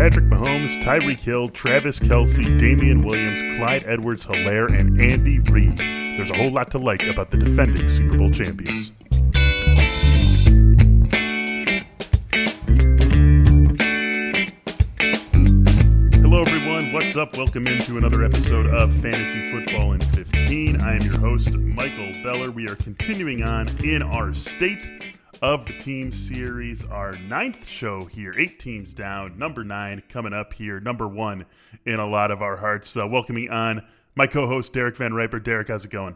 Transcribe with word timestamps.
Patrick 0.00 0.24
Mahomes, 0.24 0.82
Tyreek 0.82 1.18
Hill, 1.18 1.50
Travis 1.50 2.00
Kelce, 2.00 2.58
Damien 2.58 3.02
Williams, 3.02 3.58
Clyde 3.58 3.84
Edwards 3.84 4.24
Helaire, 4.24 4.66
and 4.74 4.98
Andy 4.98 5.40
Reid. 5.40 5.76
There's 5.76 6.30
a 6.30 6.36
whole 6.38 6.50
lot 6.50 6.70
to 6.70 6.78
like 6.78 7.06
about 7.06 7.30
the 7.30 7.36
defending 7.36 7.86
Super 7.86 8.16
Bowl 8.16 8.30
champions. 8.30 8.92
Hello, 16.22 16.40
everyone. 16.40 16.94
What's 16.94 17.14
up? 17.18 17.36
Welcome 17.36 17.66
into 17.66 17.98
another 17.98 18.24
episode 18.24 18.68
of 18.68 18.90
Fantasy 19.02 19.50
Football 19.50 19.92
in 19.92 20.00
15. 20.00 20.80
I 20.80 20.94
am 20.94 21.02
your 21.02 21.18
host, 21.18 21.58
Michael 21.58 22.10
Beller. 22.22 22.50
We 22.50 22.66
are 22.70 22.76
continuing 22.76 23.42
on 23.42 23.68
in 23.84 24.00
our 24.00 24.32
state 24.32 25.19
of 25.42 25.64
the 25.64 25.72
team 25.78 26.12
series, 26.12 26.84
our 26.84 27.12
ninth 27.28 27.66
show 27.66 28.04
here, 28.04 28.34
eight 28.36 28.58
teams 28.58 28.92
down, 28.92 29.38
number 29.38 29.64
nine 29.64 30.02
coming 30.08 30.34
up 30.34 30.52
here, 30.52 30.80
number 30.80 31.08
one 31.08 31.46
in 31.86 31.98
a 31.98 32.06
lot 32.06 32.30
of 32.30 32.42
our 32.42 32.58
hearts. 32.58 32.94
Uh, 32.96 33.06
welcoming 33.06 33.48
on 33.48 33.86
my 34.14 34.26
co-host 34.26 34.72
Derek 34.72 34.96
Van 34.96 35.14
Riper. 35.14 35.40
Derek, 35.40 35.68
how's 35.68 35.84
it 35.84 35.90
going? 35.90 36.14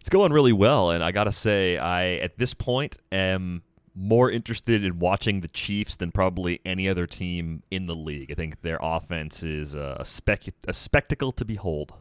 It's 0.00 0.08
going 0.08 0.32
really 0.32 0.52
well, 0.52 0.90
and 0.90 1.04
I 1.04 1.12
gotta 1.12 1.30
say, 1.30 1.78
I 1.78 2.14
at 2.14 2.36
this 2.36 2.52
point 2.54 2.96
am 3.12 3.62
more 3.94 4.30
interested 4.30 4.82
in 4.82 4.98
watching 4.98 5.40
the 5.40 5.48
Chiefs 5.48 5.96
than 5.96 6.10
probably 6.10 6.60
any 6.64 6.88
other 6.88 7.06
team 7.06 7.62
in 7.70 7.86
the 7.86 7.94
league. 7.94 8.32
I 8.32 8.34
think 8.34 8.62
their 8.62 8.78
offense 8.82 9.44
is 9.44 9.74
a, 9.74 10.00
spec- 10.02 10.54
a 10.66 10.72
spectacle 10.72 11.30
to 11.32 11.44
behold. 11.44 11.92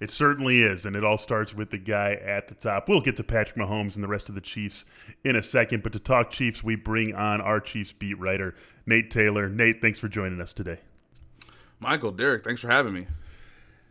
It 0.00 0.10
certainly 0.12 0.62
is, 0.62 0.86
and 0.86 0.94
it 0.94 1.02
all 1.02 1.18
starts 1.18 1.54
with 1.54 1.70
the 1.70 1.78
guy 1.78 2.12
at 2.12 2.46
the 2.48 2.54
top. 2.54 2.88
We'll 2.88 3.00
get 3.00 3.16
to 3.16 3.24
Patrick 3.24 3.56
Mahomes 3.56 3.96
and 3.96 4.04
the 4.04 4.08
rest 4.08 4.28
of 4.28 4.36
the 4.36 4.40
Chiefs 4.40 4.84
in 5.24 5.34
a 5.34 5.42
second, 5.42 5.82
but 5.82 5.92
to 5.92 5.98
talk 5.98 6.30
Chiefs, 6.30 6.62
we 6.62 6.76
bring 6.76 7.14
on 7.14 7.40
our 7.40 7.58
Chiefs 7.58 7.92
beat 7.92 8.18
writer, 8.18 8.54
Nate 8.86 9.10
Taylor. 9.10 9.48
Nate, 9.48 9.80
thanks 9.82 9.98
for 9.98 10.08
joining 10.08 10.40
us 10.40 10.52
today. 10.52 10.78
Michael, 11.80 12.12
Derek, 12.12 12.44
thanks 12.44 12.60
for 12.60 12.68
having 12.68 12.92
me. 12.92 13.06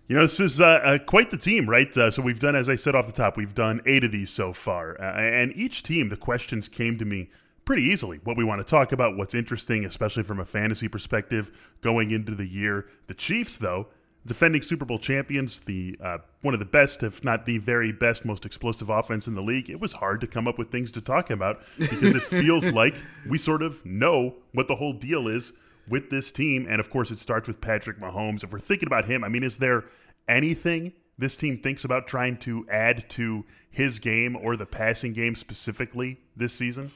You 0.08 0.16
know, 0.16 0.22
this 0.22 0.40
is 0.40 0.62
uh, 0.62 0.66
uh, 0.66 0.98
quite 1.00 1.32
the 1.32 1.38
team, 1.38 1.70
right? 1.70 1.96
Uh, 1.96 2.10
so 2.10 2.22
we've 2.22 2.40
done, 2.40 2.56
as 2.56 2.70
I 2.70 2.78
said 2.78 2.96
off 2.96 3.08
the 3.08 3.14
top, 3.14 3.36
we've 3.36 3.54
done 3.54 3.82
eight 3.86 4.06
of 4.06 4.12
these 4.14 4.30
so 4.30 4.54
far. 4.54 5.00
Uh, 5.02 5.04
and 5.04 5.52
each 5.58 5.84
team, 5.84 6.08
the 6.08 6.16
questions 6.16 6.70
came 6.70 6.98
to 6.98 7.04
me 7.04 7.30
pretty 7.66 7.84
easily. 7.84 8.22
What 8.24 8.38
we 8.38 8.46
want 8.46 8.62
to 8.62 8.66
talk 8.66 8.94
about, 8.94 9.18
what's 9.18 9.34
interesting, 9.34 9.84
especially 9.84 10.24
from 10.24 10.40
a 10.40 10.46
fantasy 10.46 10.88
perspective 10.88 11.52
going 11.82 12.12
into 12.12 12.34
the 12.34 12.48
year. 12.48 12.88
The 13.08 13.14
Chiefs, 13.14 13.58
though, 13.58 13.88
defending 14.28 14.62
Super 14.62 14.86
Bowl 14.86 15.00
champions, 15.00 15.60
the 15.60 15.98
uh, 16.02 16.18
one 16.42 16.54
of 16.54 16.60
the 16.60 16.66
best, 16.66 17.02
if 17.02 17.24
not 17.24 17.46
the 17.46 17.58
very 17.58 17.92
best, 17.92 18.26
most 18.26 18.46
explosive 18.46 18.90
offense 18.90 19.28
in 19.28 19.34
the 19.34 19.42
league. 19.42 19.70
It 19.70 19.80
was 19.80 19.94
hard 19.94 20.22
to 20.22 20.28
come 20.28 20.48
up 20.48 20.58
with 20.58 20.70
things 20.70 20.92
to 20.92 21.02
talk 21.02 21.30
about 21.30 21.62
because 21.78 22.14
it 22.14 22.22
feels 22.22 22.72
like 22.74 22.96
we 23.28 23.38
sort 23.38 23.64
of 23.64 23.84
know 23.86 24.36
what 24.54 24.68
the 24.68 24.76
whole 24.76 24.94
deal 24.94 25.28
is 25.28 25.54
with 25.88 26.10
this 26.10 26.32
team, 26.32 26.68
and 26.70 26.80
of 26.80 26.90
course, 26.90 27.10
it 27.10 27.18
starts 27.18 27.48
with 27.48 27.62
Patrick 27.62 28.00
Mahomes. 28.00 28.44
If 28.44 28.52
we're 28.52 28.60
thinking 28.60 28.88
about 28.88 29.06
him, 29.06 29.24
I 29.24 29.30
mean, 29.30 29.44
is 29.44 29.58
there 29.58 29.86
anything 30.28 30.94
this 31.18 31.38
team 31.38 31.58
thinks 31.58 31.84
about 31.84 32.08
trying 32.08 32.38
to 32.38 32.68
add 32.70 33.10
to 33.12 33.46
his 33.70 34.00
game 34.00 34.36
or 34.36 34.58
the 34.58 34.66
passing 34.66 35.14
game 35.14 35.36
specifically 35.36 36.20
this 36.36 36.54
season? 36.54 36.92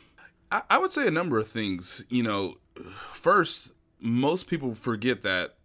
I, 0.52 0.62
I 0.70 0.78
would 0.78 0.92
say 0.92 1.08
a 1.08 1.12
number 1.12 1.40
of 1.40 1.48
things. 1.48 2.04
You 2.10 2.24
know, 2.24 2.56
first, 3.14 3.72
most 4.00 4.48
people 4.48 4.76
forget 4.76 5.22
that 5.24 5.56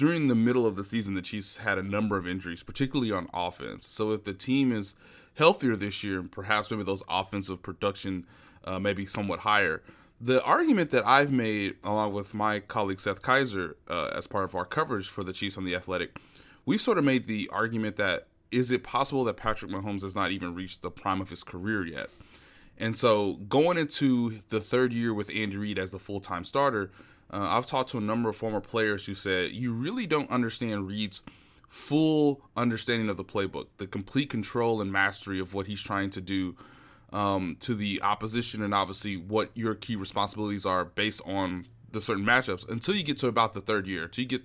during 0.00 0.28
the 0.28 0.34
middle 0.34 0.64
of 0.64 0.76
the 0.76 0.82
season, 0.82 1.12
the 1.12 1.20
Chiefs 1.20 1.58
had 1.58 1.76
a 1.76 1.82
number 1.82 2.16
of 2.16 2.26
injuries, 2.26 2.62
particularly 2.62 3.12
on 3.12 3.28
offense. 3.34 3.86
So 3.86 4.12
if 4.12 4.24
the 4.24 4.32
team 4.32 4.72
is 4.72 4.94
healthier 5.34 5.76
this 5.76 6.02
year, 6.02 6.22
perhaps 6.22 6.70
maybe 6.70 6.84
those 6.84 7.02
offensive 7.06 7.62
production 7.62 8.24
uh, 8.64 8.78
may 8.78 8.94
be 8.94 9.04
somewhat 9.04 9.40
higher. 9.40 9.82
The 10.18 10.42
argument 10.42 10.90
that 10.92 11.06
I've 11.06 11.30
made, 11.30 11.74
along 11.84 12.14
with 12.14 12.32
my 12.32 12.60
colleague 12.60 12.98
Seth 12.98 13.20
Keysor, 13.20 13.74
uh, 13.90 14.06
as 14.14 14.26
part 14.26 14.44
of 14.44 14.54
our 14.54 14.64
coverage 14.64 15.06
for 15.06 15.22
the 15.22 15.34
Chiefs 15.34 15.58
on 15.58 15.66
the 15.66 15.74
Athletic, 15.74 16.18
we've 16.64 16.80
sort 16.80 16.96
of 16.96 17.04
made 17.04 17.26
the 17.26 17.50
argument 17.52 17.96
that 17.96 18.26
is 18.50 18.70
it 18.70 18.82
possible 18.82 19.24
that 19.24 19.36
Patrick 19.36 19.70
Mahomes 19.70 20.00
has 20.00 20.14
not 20.14 20.30
even 20.30 20.54
reached 20.54 20.80
the 20.80 20.90
prime 20.90 21.20
of 21.20 21.28
his 21.28 21.44
career 21.44 21.86
yet? 21.86 22.08
And 22.78 22.96
so 22.96 23.34
going 23.34 23.76
into 23.76 24.40
the 24.48 24.60
third 24.60 24.94
year 24.94 25.12
with 25.12 25.28
Andy 25.28 25.58
Reid 25.58 25.78
as 25.78 25.90
the 25.90 25.98
full 25.98 26.20
time 26.20 26.44
starter, 26.44 26.90
uh, 27.32 27.38
I've 27.40 27.66
talked 27.66 27.90
to 27.90 27.98
a 27.98 28.00
number 28.00 28.28
of 28.28 28.36
former 28.36 28.60
players 28.60 29.06
who 29.06 29.14
said 29.14 29.52
you 29.52 29.72
really 29.72 30.06
don't 30.06 30.30
understand 30.30 30.88
Reid's 30.88 31.22
full 31.68 32.42
understanding 32.56 33.08
of 33.08 33.16
the 33.16 33.24
playbook, 33.24 33.66
the 33.78 33.86
complete 33.86 34.28
control 34.28 34.80
and 34.80 34.90
mastery 34.90 35.38
of 35.38 35.54
what 35.54 35.68
he's 35.68 35.80
trying 35.80 36.10
to 36.10 36.20
do 36.20 36.56
um, 37.12 37.56
to 37.60 37.74
the 37.74 38.02
opposition, 38.02 38.62
and 38.62 38.74
obviously 38.74 39.16
what 39.16 39.50
your 39.54 39.74
key 39.74 39.96
responsibilities 39.96 40.66
are 40.66 40.84
based 40.84 41.22
on 41.24 41.66
the 41.92 42.00
certain 42.00 42.24
matchups. 42.24 42.68
Until 42.68 42.94
you 42.94 43.04
get 43.04 43.16
to 43.18 43.28
about 43.28 43.52
the 43.52 43.60
third 43.60 43.86
year, 43.86 44.04
until 44.04 44.22
you 44.22 44.28
get 44.28 44.42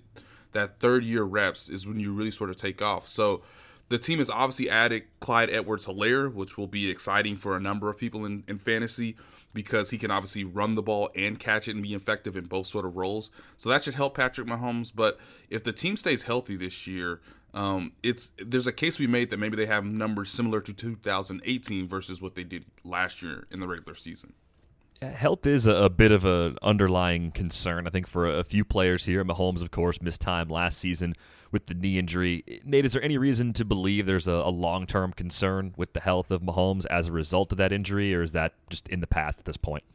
that 0.51 0.79
third 0.79 1.03
year 1.03 1.23
reps, 1.23 1.69
is 1.69 1.87
when 1.87 1.99
you 1.99 2.13
really 2.13 2.31
sort 2.31 2.49
of 2.49 2.57
take 2.57 2.81
off. 2.81 3.07
So 3.07 3.41
the 3.89 3.97
team 3.97 4.19
has 4.19 4.29
obviously 4.29 4.69
added 4.69 5.03
Clyde 5.19 5.49
Edwards 5.49 5.85
Helaire, 5.87 6.31
which 6.31 6.57
will 6.57 6.67
be 6.67 6.89
exciting 6.89 7.37
for 7.37 7.55
a 7.55 7.59
number 7.59 7.89
of 7.89 7.97
people 7.97 8.25
in, 8.25 8.43
in 8.47 8.57
fantasy 8.59 9.15
because 9.55 9.89
he 9.89 9.97
can 9.97 10.11
obviously 10.11 10.43
run 10.43 10.75
the 10.75 10.83
ball 10.83 11.09
and 11.15 11.39
catch 11.39 11.67
it 11.67 11.71
and 11.71 11.81
be 11.81 11.95
effective 11.95 12.37
in 12.37 12.45
both 12.45 12.67
sort 12.67 12.85
of 12.85 12.95
roles. 12.95 13.31
So 13.57 13.69
that 13.69 13.83
should 13.83 13.95
help 13.95 14.15
Patrick 14.15 14.45
Mahomes. 14.45 14.91
But 14.93 15.17
if 15.49 15.63
the 15.63 15.71
team 15.71 15.97
stays 15.97 16.23
healthy 16.23 16.55
this 16.55 16.85
year, 16.85 17.21
um, 17.55 17.93
it's 18.03 18.31
there's 18.37 18.67
a 18.67 18.73
case 18.73 18.99
we 18.99 19.07
made 19.07 19.31
that 19.31 19.37
maybe 19.37 19.55
they 19.55 19.65
have 19.65 19.85
numbers 19.85 20.29
similar 20.29 20.61
to 20.61 20.73
2018 20.73 21.87
versus 21.87 22.21
what 22.21 22.35
they 22.35 22.43
did 22.43 22.65
last 22.83 23.23
year 23.23 23.47
in 23.49 23.61
the 23.61 23.67
regular 23.67 23.95
season. 23.95 24.33
Health 25.01 25.45
is 25.45 25.67
a, 25.67 25.75
a 25.75 25.89
bit 25.89 26.11
of 26.11 26.25
an 26.25 26.57
underlying 26.61 27.31
concern, 27.31 27.85
I 27.85 27.89
think, 27.89 28.07
for 28.07 28.27
a, 28.27 28.39
a 28.39 28.43
few 28.43 28.63
players 28.63 29.05
here. 29.05 29.23
Mahomes, 29.23 29.61
of 29.61 29.71
course, 29.71 30.01
missed 30.01 30.21
time 30.21 30.49
last 30.49 30.79
season 30.79 31.15
with 31.55 31.67
the 31.67 31.73
knee 31.73 31.97
injury. 31.97 32.43
Nate, 32.65 32.83
is 32.83 32.91
there 32.91 33.01
any 33.01 33.17
reason 33.17 33.53
to 33.53 33.63
believe 33.63 34.05
there's 34.05 34.27
a, 34.27 34.33
a 34.33 34.49
long 34.49 34.85
term 34.85 35.13
concern 35.13 35.73
with 35.77 35.93
the 35.93 36.01
health 36.01 36.29
of 36.29 36.41
Mahomes 36.41 36.85
as 36.87 37.07
a 37.07 37.13
result 37.13 37.53
of 37.53 37.57
that 37.59 37.71
injury, 37.71 38.13
or 38.13 38.21
is 38.21 38.33
that 38.33 38.51
just 38.69 38.89
in 38.89 38.99
the 38.99 39.07
past 39.07 39.39
at 39.39 39.45
this 39.45 39.55
point? 39.55 39.85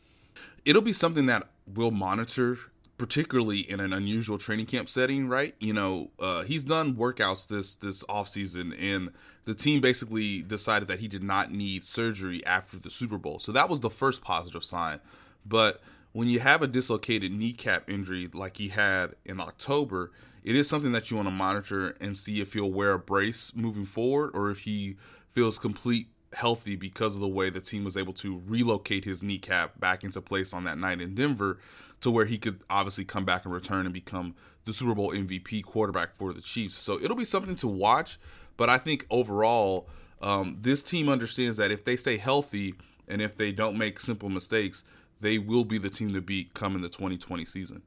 It'll 0.64 0.80
be 0.80 0.94
something 0.94 1.26
that 1.26 1.48
we'll 1.66 1.90
monitor, 1.90 2.56
particularly 2.96 3.58
in 3.60 3.78
an 3.78 3.92
unusual 3.92 4.38
training 4.38 4.64
camp 4.64 4.88
setting, 4.88 5.28
right? 5.28 5.54
You 5.60 5.74
know, 5.74 6.12
uh, 6.18 6.44
he's 6.44 6.64
done 6.64 6.94
workouts 6.94 7.46
this 7.46 7.74
this 7.74 8.02
offseason, 8.04 8.74
and 8.80 9.10
the 9.44 9.52
team 9.52 9.82
basically 9.82 10.40
decided 10.40 10.88
that 10.88 11.00
he 11.00 11.08
did 11.08 11.22
not 11.22 11.52
need 11.52 11.84
surgery 11.84 12.42
after 12.46 12.78
the 12.78 12.88
Super 12.88 13.18
Bowl. 13.18 13.38
So 13.38 13.52
that 13.52 13.68
was 13.68 13.80
the 13.80 13.90
first 13.90 14.22
positive 14.22 14.64
sign. 14.64 15.00
But 15.44 15.82
when 16.12 16.28
you 16.28 16.40
have 16.40 16.62
a 16.62 16.66
dislocated 16.66 17.32
kneecap 17.32 17.90
injury 17.90 18.30
like 18.32 18.56
he 18.56 18.68
had 18.68 19.14
in 19.26 19.40
October, 19.40 20.10
it 20.42 20.56
is 20.56 20.68
something 20.68 20.92
that 20.92 21.10
you 21.10 21.16
want 21.16 21.26
to 21.26 21.32
monitor 21.32 21.96
and 22.00 22.16
see 22.16 22.40
if 22.40 22.52
he'll 22.52 22.70
wear 22.70 22.92
a 22.92 22.98
brace 22.98 23.52
moving 23.54 23.84
forward 23.84 24.30
or 24.34 24.50
if 24.50 24.60
he 24.60 24.96
feels 25.30 25.58
complete 25.58 26.08
healthy 26.32 26.76
because 26.76 27.14
of 27.14 27.20
the 27.20 27.28
way 27.28 27.50
the 27.50 27.60
team 27.60 27.84
was 27.84 27.96
able 27.96 28.12
to 28.12 28.42
relocate 28.46 29.04
his 29.04 29.22
kneecap 29.22 29.78
back 29.80 30.04
into 30.04 30.20
place 30.20 30.52
on 30.52 30.64
that 30.64 30.78
night 30.78 31.00
in 31.00 31.14
Denver 31.14 31.58
to 32.00 32.10
where 32.10 32.24
he 32.24 32.38
could 32.38 32.60
obviously 32.70 33.04
come 33.04 33.24
back 33.24 33.44
and 33.44 33.52
return 33.52 33.84
and 33.84 33.92
become 33.92 34.34
the 34.64 34.72
Super 34.72 34.94
Bowl 34.94 35.10
MVP 35.10 35.64
quarterback 35.64 36.14
for 36.14 36.32
the 36.32 36.40
Chiefs. 36.40 36.74
So 36.74 37.00
it'll 37.00 37.16
be 37.16 37.24
something 37.24 37.56
to 37.56 37.68
watch, 37.68 38.18
but 38.56 38.70
I 38.70 38.78
think 38.78 39.06
overall 39.10 39.88
um, 40.22 40.58
this 40.60 40.82
team 40.82 41.08
understands 41.08 41.56
that 41.56 41.70
if 41.70 41.84
they 41.84 41.96
stay 41.96 42.16
healthy 42.18 42.74
and 43.08 43.20
if 43.20 43.36
they 43.36 43.52
don't 43.52 43.76
make 43.76 43.98
simple 43.98 44.28
mistakes, 44.28 44.84
they 45.20 45.38
will 45.38 45.64
be 45.64 45.78
the 45.78 45.90
team 45.90 46.12
to 46.14 46.20
beat 46.20 46.54
come 46.54 46.76
in 46.76 46.82
the 46.82 46.88
2020 46.88 47.44
season. 47.44 47.82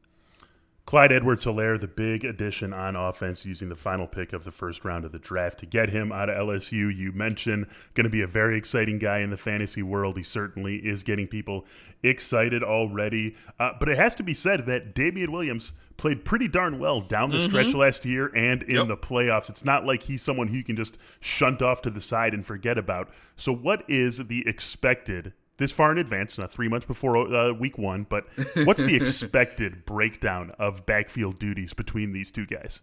Clyde 0.85 1.13
Edwards 1.13 1.45
Helaire, 1.45 1.79
the 1.79 1.87
big 1.87 2.25
addition 2.25 2.73
on 2.73 2.95
offense, 2.95 3.45
using 3.45 3.69
the 3.69 3.75
final 3.75 4.05
pick 4.05 4.33
of 4.33 4.43
the 4.43 4.51
first 4.51 4.83
round 4.83 5.05
of 5.05 5.13
the 5.13 5.19
draft 5.19 5.59
to 5.59 5.65
get 5.65 5.89
him 5.89 6.11
out 6.11 6.29
of 6.29 6.35
LSU. 6.35 6.93
You 6.95 7.13
mentioned 7.13 7.67
going 7.93 8.03
to 8.03 8.09
be 8.09 8.21
a 8.21 8.27
very 8.27 8.57
exciting 8.57 8.99
guy 8.99 9.19
in 9.19 9.29
the 9.29 9.37
fantasy 9.37 9.81
world. 9.81 10.17
He 10.17 10.23
certainly 10.23 10.77
is 10.77 11.03
getting 11.03 11.27
people 11.27 11.65
excited 12.03 12.63
already. 12.63 13.35
Uh, 13.59 13.71
but 13.79 13.87
it 13.87 13.97
has 13.97 14.13
to 14.15 14.23
be 14.23 14.33
said 14.33 14.65
that 14.65 14.93
Damien 14.93 15.31
Williams 15.31 15.71
played 15.95 16.25
pretty 16.25 16.49
darn 16.49 16.79
well 16.79 16.99
down 16.99 17.31
the 17.31 17.37
mm-hmm. 17.37 17.47
stretch 17.47 17.73
last 17.73 18.03
year 18.03 18.29
and 18.35 18.61
in 18.63 18.75
yep. 18.75 18.87
the 18.87 18.97
playoffs. 18.97 19.49
It's 19.49 19.63
not 19.63 19.85
like 19.85 20.03
he's 20.03 20.21
someone 20.21 20.49
who 20.49 20.57
you 20.57 20.63
can 20.65 20.75
just 20.75 20.97
shunt 21.21 21.61
off 21.61 21.81
to 21.83 21.89
the 21.89 22.01
side 22.01 22.33
and 22.33 22.45
forget 22.45 22.77
about. 22.77 23.09
So, 23.37 23.53
what 23.53 23.83
is 23.87 24.17
the 24.27 24.45
expected 24.45 25.33
this 25.63 25.71
far 25.71 25.93
in 25.93 25.97
advance, 25.97 26.37
not 26.37 26.51
three 26.51 26.67
months 26.67 26.85
before 26.85 27.17
uh, 27.17 27.53
week 27.53 27.77
one, 27.77 28.05
but 28.07 28.27
what's 28.65 28.83
the 28.83 28.95
expected 29.01 29.85
breakdown 29.85 30.51
of 30.59 30.85
backfield 30.85 31.39
duties 31.39 31.73
between 31.73 32.11
these 32.11 32.31
two 32.31 32.45
guys? 32.45 32.81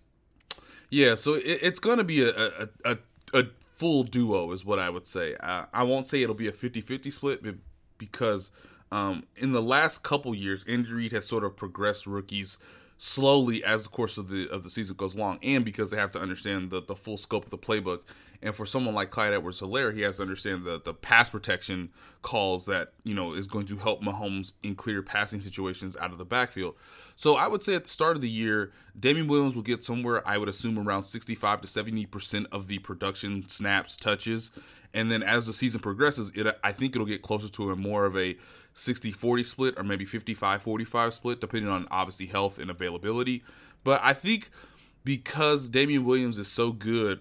Yeah, 0.89 1.15
so 1.15 1.35
it, 1.35 1.59
it's 1.63 1.79
going 1.79 1.99
to 1.99 2.05
be 2.05 2.23
a, 2.23 2.31
a, 2.31 2.69
a, 2.85 2.99
a, 3.35 3.45
full 3.61 4.03
duo, 4.03 4.51
is 4.53 4.65
what 4.65 4.79
I 4.79 4.91
would 4.91 5.07
say. 5.07 5.37
Uh, 5.37 5.67
I 5.73 5.83
won't 5.83 6.07
say 6.07 6.23
it'll 6.23 6.35
be 6.35 6.49
a 6.49 6.53
50 6.53 6.81
50 6.81 7.11
split 7.11 7.43
because 7.97 8.51
um, 8.91 9.25
in 9.37 9.53
the 9.53 9.63
last 9.63 10.03
couple 10.03 10.35
years, 10.35 10.65
Andy 10.67 11.09
has 11.11 11.27
sort 11.27 11.45
of 11.45 11.57
progressed 11.57 12.07
rookies 12.07 12.59
slowly 13.03 13.65
as 13.65 13.85
the 13.85 13.89
course 13.89 14.19
of 14.19 14.29
the 14.29 14.47
of 14.51 14.63
the 14.63 14.69
season 14.69 14.95
goes 14.95 15.15
along, 15.15 15.39
and 15.43 15.65
because 15.65 15.91
they 15.91 15.97
have 15.97 16.11
to 16.11 16.21
understand 16.21 16.71
the, 16.71 16.83
the 16.83 16.95
full 16.95 17.17
scope 17.17 17.45
of 17.45 17.51
the 17.51 17.59
playbook. 17.59 18.01
And 18.43 18.55
for 18.55 18.65
someone 18.65 18.95
like 18.95 19.11
Clyde 19.11 19.35
Edwards 19.35 19.61
Helaire, 19.61 19.95
he 19.95 20.01
has 20.01 20.17
to 20.17 20.23
understand 20.23 20.65
the, 20.65 20.81
the 20.83 20.95
pass 20.95 21.29
protection 21.29 21.91
calls 22.23 22.65
that, 22.67 22.93
you 23.05 23.15
know, 23.15 23.35
is 23.35 23.47
going 23.47 23.67
to 23.67 23.77
help 23.77 24.03
Mahomes 24.03 24.53
in 24.63 24.75
clear 24.75 25.03
passing 25.03 25.41
situations 25.41 25.95
out 25.99 26.11
of 26.11 26.17
the 26.17 26.25
backfield. 26.25 26.75
So 27.17 27.37
I 27.37 27.49
would 27.49 27.63
say 27.63 27.75
at 27.75 27.85
the 27.85 27.91
start 27.91 28.17
of 28.17 28.23
the 28.23 28.31
year, 28.31 28.73
Damien 28.99 29.29
Williams 29.29 29.55
will 29.55 29.63
get 29.63 29.85
somewhere, 29.85 30.27
I 30.27 30.39
would 30.39 30.49
assume, 30.49 30.79
around 30.79 31.03
65 31.03 31.61
to 31.61 31.69
70% 31.69 32.47
of 32.51 32.67
the 32.67 32.79
production 32.79 33.47
snaps, 33.47 33.99
touches. 33.99 34.53
And 34.93 35.11
then 35.11 35.23
as 35.23 35.47
the 35.47 35.53
season 35.53 35.81
progresses, 35.81 36.33
it 36.35 36.47
I 36.65 36.73
think 36.73 36.95
it'll 36.95 37.07
get 37.07 37.23
closer 37.23 37.49
to 37.49 37.71
a 37.71 37.77
more 37.77 38.05
of 38.05 38.17
a 38.17 38.37
60 38.75 39.13
40 39.13 39.43
split 39.43 39.75
or 39.77 39.85
maybe 39.85 40.05
55 40.05 40.63
45 40.63 41.15
split, 41.15 41.41
depending 41.41 41.71
on 41.71 41.87
obviously 41.91 42.27
health 42.27 42.59
and 42.59 42.71
availability. 42.71 43.43
But 43.85 44.01
I 44.03 44.15
think 44.15 44.51
because 45.05 45.69
Damien 45.69 46.05
Williams 46.05 46.39
is 46.39 46.49
so 46.49 46.73
good 46.73 47.21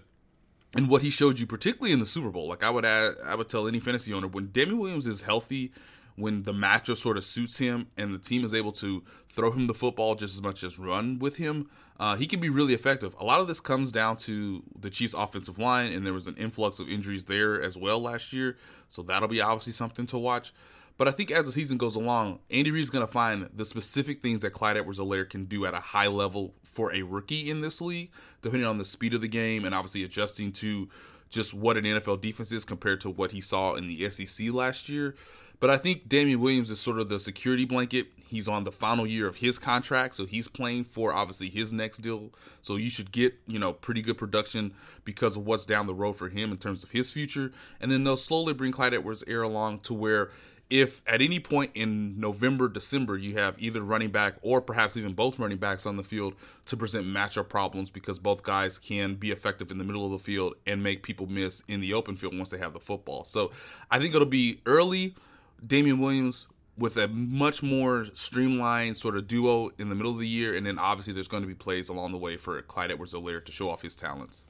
and 0.76 0.88
what 0.88 1.02
he 1.02 1.10
showed 1.10 1.38
you, 1.38 1.46
particularly 1.46 1.92
in 1.92 2.00
the 2.00 2.06
Super 2.06 2.30
Bowl. 2.30 2.48
Like 2.48 2.62
I 2.62 2.70
would 2.70 2.84
add, 2.84 3.14
I 3.24 3.34
would 3.34 3.48
tell 3.48 3.66
any 3.66 3.80
fantasy 3.80 4.12
owner 4.12 4.28
when 4.28 4.48
Damien 4.48 4.78
Williams 4.78 5.06
is 5.06 5.22
healthy, 5.22 5.72
when 6.20 6.44
the 6.44 6.52
matchup 6.52 6.96
sort 6.96 7.16
of 7.16 7.24
suits 7.24 7.58
him, 7.58 7.88
and 7.96 8.14
the 8.14 8.18
team 8.18 8.44
is 8.44 8.54
able 8.54 8.72
to 8.72 9.02
throw 9.28 9.52
him 9.52 9.66
the 9.66 9.74
football 9.74 10.14
just 10.14 10.34
as 10.34 10.42
much 10.42 10.62
as 10.62 10.78
run 10.78 11.18
with 11.18 11.36
him, 11.36 11.68
uh, 11.98 12.16
he 12.16 12.26
can 12.26 12.40
be 12.40 12.48
really 12.48 12.72
effective. 12.72 13.14
A 13.20 13.24
lot 13.24 13.40
of 13.40 13.48
this 13.48 13.60
comes 13.60 13.92
down 13.92 14.16
to 14.18 14.62
the 14.78 14.90
Chiefs' 14.90 15.14
offensive 15.14 15.58
line, 15.58 15.92
and 15.92 16.06
there 16.06 16.12
was 16.12 16.26
an 16.26 16.36
influx 16.36 16.78
of 16.78 16.88
injuries 16.88 17.26
there 17.26 17.60
as 17.60 17.76
well 17.76 18.00
last 18.00 18.32
year, 18.32 18.56
so 18.88 19.02
that'll 19.02 19.28
be 19.28 19.40
obviously 19.40 19.72
something 19.72 20.06
to 20.06 20.18
watch. 20.18 20.52
But 20.96 21.08
I 21.08 21.12
think 21.12 21.30
as 21.30 21.46
the 21.46 21.52
season 21.52 21.78
goes 21.78 21.94
along, 21.94 22.40
Andy 22.50 22.70
Reid's 22.70 22.90
going 22.90 23.06
to 23.06 23.10
find 23.10 23.48
the 23.54 23.64
specific 23.64 24.20
things 24.20 24.42
that 24.42 24.50
Clyde 24.50 24.76
Edwards-Helaire 24.76 25.28
can 25.28 25.46
do 25.46 25.64
at 25.64 25.72
a 25.72 25.80
high 25.80 26.08
level 26.08 26.54
for 26.62 26.92
a 26.92 27.02
rookie 27.02 27.50
in 27.50 27.62
this 27.62 27.80
league, 27.80 28.10
depending 28.42 28.66
on 28.68 28.78
the 28.78 28.84
speed 28.84 29.14
of 29.14 29.20
the 29.20 29.28
game 29.28 29.64
and 29.64 29.74
obviously 29.74 30.04
adjusting 30.04 30.52
to 30.52 30.88
just 31.30 31.54
what 31.54 31.76
an 31.76 31.84
NFL 31.84 32.20
defense 32.20 32.52
is 32.52 32.64
compared 32.64 33.00
to 33.00 33.10
what 33.10 33.32
he 33.32 33.40
saw 33.40 33.74
in 33.74 33.88
the 33.88 34.10
SEC 34.10 34.52
last 34.52 34.88
year. 34.88 35.14
But 35.60 35.68
I 35.70 35.76
think 35.76 36.08
Damien 36.08 36.40
Williams 36.40 36.70
is 36.70 36.80
sort 36.80 36.98
of 36.98 37.08
the 37.08 37.20
security 37.20 37.66
blanket. 37.66 38.08
He's 38.26 38.48
on 38.48 38.64
the 38.64 38.72
final 38.72 39.06
year 39.06 39.26
of 39.26 39.36
his 39.36 39.58
contract, 39.58 40.16
so 40.16 40.24
he's 40.24 40.48
playing 40.48 40.84
for 40.84 41.12
obviously 41.12 41.50
his 41.50 41.72
next 41.72 41.98
deal. 41.98 42.30
So 42.62 42.76
you 42.76 42.88
should 42.88 43.12
get, 43.12 43.34
you 43.46 43.58
know, 43.58 43.74
pretty 43.74 44.00
good 44.00 44.16
production 44.16 44.72
because 45.04 45.36
of 45.36 45.44
what's 45.44 45.66
down 45.66 45.86
the 45.86 45.94
road 45.94 46.14
for 46.14 46.30
him 46.30 46.50
in 46.50 46.56
terms 46.56 46.82
of 46.82 46.92
his 46.92 47.10
future. 47.10 47.52
And 47.80 47.92
then 47.92 48.04
they'll 48.04 48.16
slowly 48.16 48.54
bring 48.54 48.72
Clyde 48.72 48.94
Edwards 48.94 49.22
Air 49.26 49.42
along 49.42 49.80
to 49.80 49.94
where 49.94 50.30
if 50.70 51.02
at 51.04 51.20
any 51.20 51.40
point 51.40 51.72
in 51.74 52.18
November, 52.18 52.68
December, 52.68 53.18
you 53.18 53.36
have 53.36 53.56
either 53.58 53.82
running 53.82 54.10
back 54.10 54.36
or 54.40 54.60
perhaps 54.60 54.96
even 54.96 55.12
both 55.12 55.38
running 55.38 55.58
backs 55.58 55.84
on 55.84 55.96
the 55.96 56.04
field 56.04 56.34
to 56.66 56.76
present 56.76 57.04
matchup 57.04 57.48
problems 57.48 57.90
because 57.90 58.20
both 58.20 58.44
guys 58.44 58.78
can 58.78 59.16
be 59.16 59.32
effective 59.32 59.72
in 59.72 59.78
the 59.78 59.84
middle 59.84 60.06
of 60.06 60.12
the 60.12 60.18
field 60.18 60.54
and 60.66 60.82
make 60.82 61.02
people 61.02 61.26
miss 61.26 61.64
in 61.66 61.80
the 61.80 61.92
open 61.92 62.16
field 62.16 62.36
once 62.36 62.50
they 62.50 62.58
have 62.58 62.72
the 62.72 62.80
football. 62.80 63.24
So 63.24 63.50
I 63.90 63.98
think 63.98 64.14
it'll 64.14 64.26
be 64.26 64.60
early 64.64 65.16
Damien 65.64 65.98
Williams 65.98 66.46
with 66.76 66.96
a 66.96 67.08
much 67.08 67.62
more 67.62 68.06
streamlined 68.14 68.96
sort 68.96 69.16
of 69.16 69.26
duo 69.26 69.70
in 69.78 69.90
the 69.90 69.94
middle 69.94 70.12
of 70.12 70.18
the 70.18 70.28
year, 70.28 70.56
and 70.56 70.66
then 70.66 70.78
obviously 70.78 71.12
there's 71.12 71.28
going 71.28 71.42
to 71.42 71.46
be 71.46 71.54
plays 71.54 71.88
along 71.88 72.12
the 72.12 72.18
way 72.18 72.36
for 72.36 72.60
Clyde 72.62 72.90
Edwards-Helaire 72.90 73.44
to 73.44 73.52
show 73.52 73.68
off 73.68 73.82
his 73.82 73.94
talents. 73.94 74.46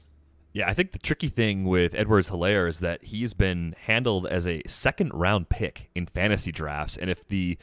Yeah, 0.53 0.69
I 0.69 0.73
think 0.73 0.91
the 0.91 0.99
tricky 0.99 1.29
thing 1.29 1.65
with 1.65 1.93
Edwards 1.93 2.29
Helaire 2.29 2.67
is 2.67 2.79
that 2.79 3.03
he's 3.03 3.33
been 3.33 3.75
handled 3.85 4.27
as 4.27 4.45
a 4.45 4.61
second 4.67 5.13
round 5.13 5.49
pick 5.49 5.89
in 5.95 6.05
fantasy 6.05 6.51
drafts. 6.51 6.97
And 6.97 7.09
if 7.09 7.27
the 7.27 7.57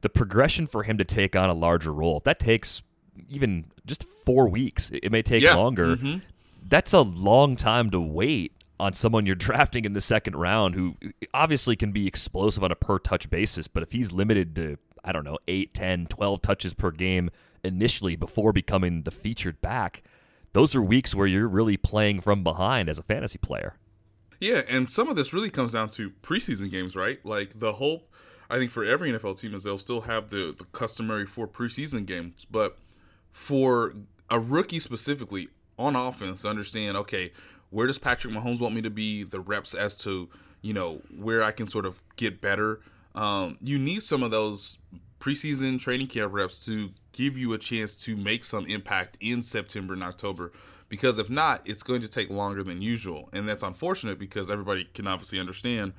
the 0.00 0.08
progression 0.08 0.66
for 0.66 0.82
him 0.82 0.96
to 0.96 1.04
take 1.04 1.36
on 1.36 1.50
a 1.50 1.54
larger 1.54 1.92
role, 1.92 2.18
if 2.18 2.24
that 2.24 2.38
takes 2.38 2.82
even 3.28 3.66
just 3.86 4.04
four 4.24 4.48
weeks, 4.48 4.90
it 4.90 5.12
may 5.12 5.20
take 5.20 5.42
yeah. 5.42 5.54
longer. 5.54 5.96
Mm-hmm. 5.96 6.18
That's 6.66 6.94
a 6.94 7.02
long 7.02 7.56
time 7.56 7.90
to 7.90 8.00
wait 8.00 8.52
on 8.80 8.92
someone 8.94 9.26
you're 9.26 9.34
drafting 9.36 9.84
in 9.84 9.92
the 9.92 10.00
second 10.00 10.36
round 10.36 10.74
who 10.74 10.96
obviously 11.32 11.76
can 11.76 11.92
be 11.92 12.06
explosive 12.06 12.64
on 12.64 12.72
a 12.72 12.76
per 12.76 12.98
touch 12.98 13.30
basis. 13.30 13.68
But 13.68 13.82
if 13.82 13.92
he's 13.92 14.12
limited 14.12 14.56
to, 14.56 14.78
I 15.04 15.12
don't 15.12 15.24
know, 15.24 15.38
8, 15.46 15.74
10, 15.74 16.06
12 16.06 16.42
touches 16.42 16.74
per 16.74 16.90
game 16.90 17.30
initially 17.62 18.16
before 18.16 18.52
becoming 18.52 19.02
the 19.02 19.10
featured 19.10 19.60
back, 19.60 20.02
those 20.52 20.74
are 20.74 20.82
weeks 20.82 21.14
where 21.14 21.26
you're 21.26 21.48
really 21.48 21.76
playing 21.76 22.20
from 22.20 22.42
behind 22.42 22.88
as 22.88 22.98
a 22.98 23.02
fantasy 23.02 23.38
player. 23.38 23.76
Yeah, 24.40 24.62
and 24.68 24.88
some 24.88 25.08
of 25.08 25.16
this 25.16 25.34
really 25.34 25.50
comes 25.50 25.74
down 25.74 25.90
to 25.90 26.10
preseason 26.22 26.70
games, 26.70 26.96
right? 26.96 27.24
Like 27.24 27.60
the 27.60 27.74
hope, 27.74 28.10
I 28.48 28.56
think, 28.56 28.70
for 28.70 28.84
every 28.84 29.12
NFL 29.12 29.38
team 29.38 29.54
is 29.54 29.64
they'll 29.64 29.78
still 29.78 30.02
have 30.02 30.30
the, 30.30 30.54
the 30.56 30.64
customary 30.72 31.26
four 31.26 31.46
preseason 31.46 32.06
games. 32.06 32.46
But 32.50 32.78
for 33.32 33.94
a 34.30 34.40
rookie 34.40 34.80
specifically 34.80 35.48
on 35.78 35.94
offense, 35.94 36.44
understand, 36.44 36.96
okay, 36.96 37.32
where 37.70 37.86
does 37.86 37.98
Patrick 37.98 38.34
Mahomes 38.34 38.60
want 38.60 38.74
me 38.74 38.82
to 38.82 38.90
be? 38.90 39.22
The 39.22 39.40
reps 39.40 39.74
as 39.74 39.96
to, 39.98 40.28
you 40.60 40.72
know, 40.72 41.00
where 41.16 41.42
I 41.42 41.52
can 41.52 41.66
sort 41.66 41.86
of 41.86 42.02
get 42.16 42.40
better. 42.40 42.80
Um, 43.14 43.58
you 43.62 43.78
need 43.78 44.02
some 44.02 44.22
of 44.22 44.30
those 44.30 44.78
preseason 45.20 45.78
training 45.78 46.08
camp 46.08 46.32
reps 46.32 46.64
to 46.66 46.90
give 47.12 47.36
you 47.36 47.52
a 47.52 47.58
chance 47.58 47.94
to 47.94 48.16
make 48.16 48.44
some 48.44 48.66
impact 48.66 49.16
in 49.20 49.42
September 49.42 49.94
and 49.94 50.02
October. 50.02 50.52
Because 50.88 51.18
if 51.18 51.30
not, 51.30 51.62
it's 51.64 51.84
going 51.84 52.00
to 52.00 52.08
take 52.08 52.30
longer 52.30 52.64
than 52.64 52.82
usual. 52.82 53.28
And 53.32 53.48
that's 53.48 53.62
unfortunate 53.62 54.18
because 54.18 54.50
everybody 54.50 54.84
can 54.92 55.06
obviously 55.06 55.38
understand 55.38 55.92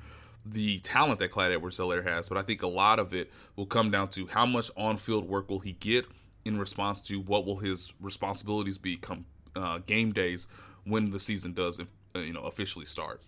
the 0.44 0.80
talent 0.80 1.18
that 1.20 1.30
Clyde 1.30 1.52
Edwards 1.52 1.78
Helaire 1.78 2.04
has. 2.06 2.28
But 2.28 2.36
I 2.36 2.42
think 2.42 2.62
a 2.62 2.66
lot 2.66 2.98
of 2.98 3.14
it 3.14 3.30
will 3.56 3.66
come 3.66 3.90
down 3.90 4.08
to 4.08 4.26
how 4.26 4.44
much 4.44 4.70
on 4.76 4.98
field 4.98 5.28
work 5.28 5.48
will 5.48 5.60
he 5.60 5.72
get 5.72 6.04
in 6.44 6.58
response 6.58 7.00
to 7.02 7.20
what 7.20 7.46
will 7.46 7.58
his 7.58 7.92
responsibilities 8.00 8.76
be 8.76 8.96
come 8.96 9.24
uh, 9.54 9.78
game 9.78 10.12
days 10.12 10.46
when 10.84 11.10
the 11.10 11.20
season 11.20 11.52
does 11.52 11.80
uh, 11.80 12.18
you 12.18 12.32
know 12.32 12.42
officially 12.42 12.84
start. 12.84 13.22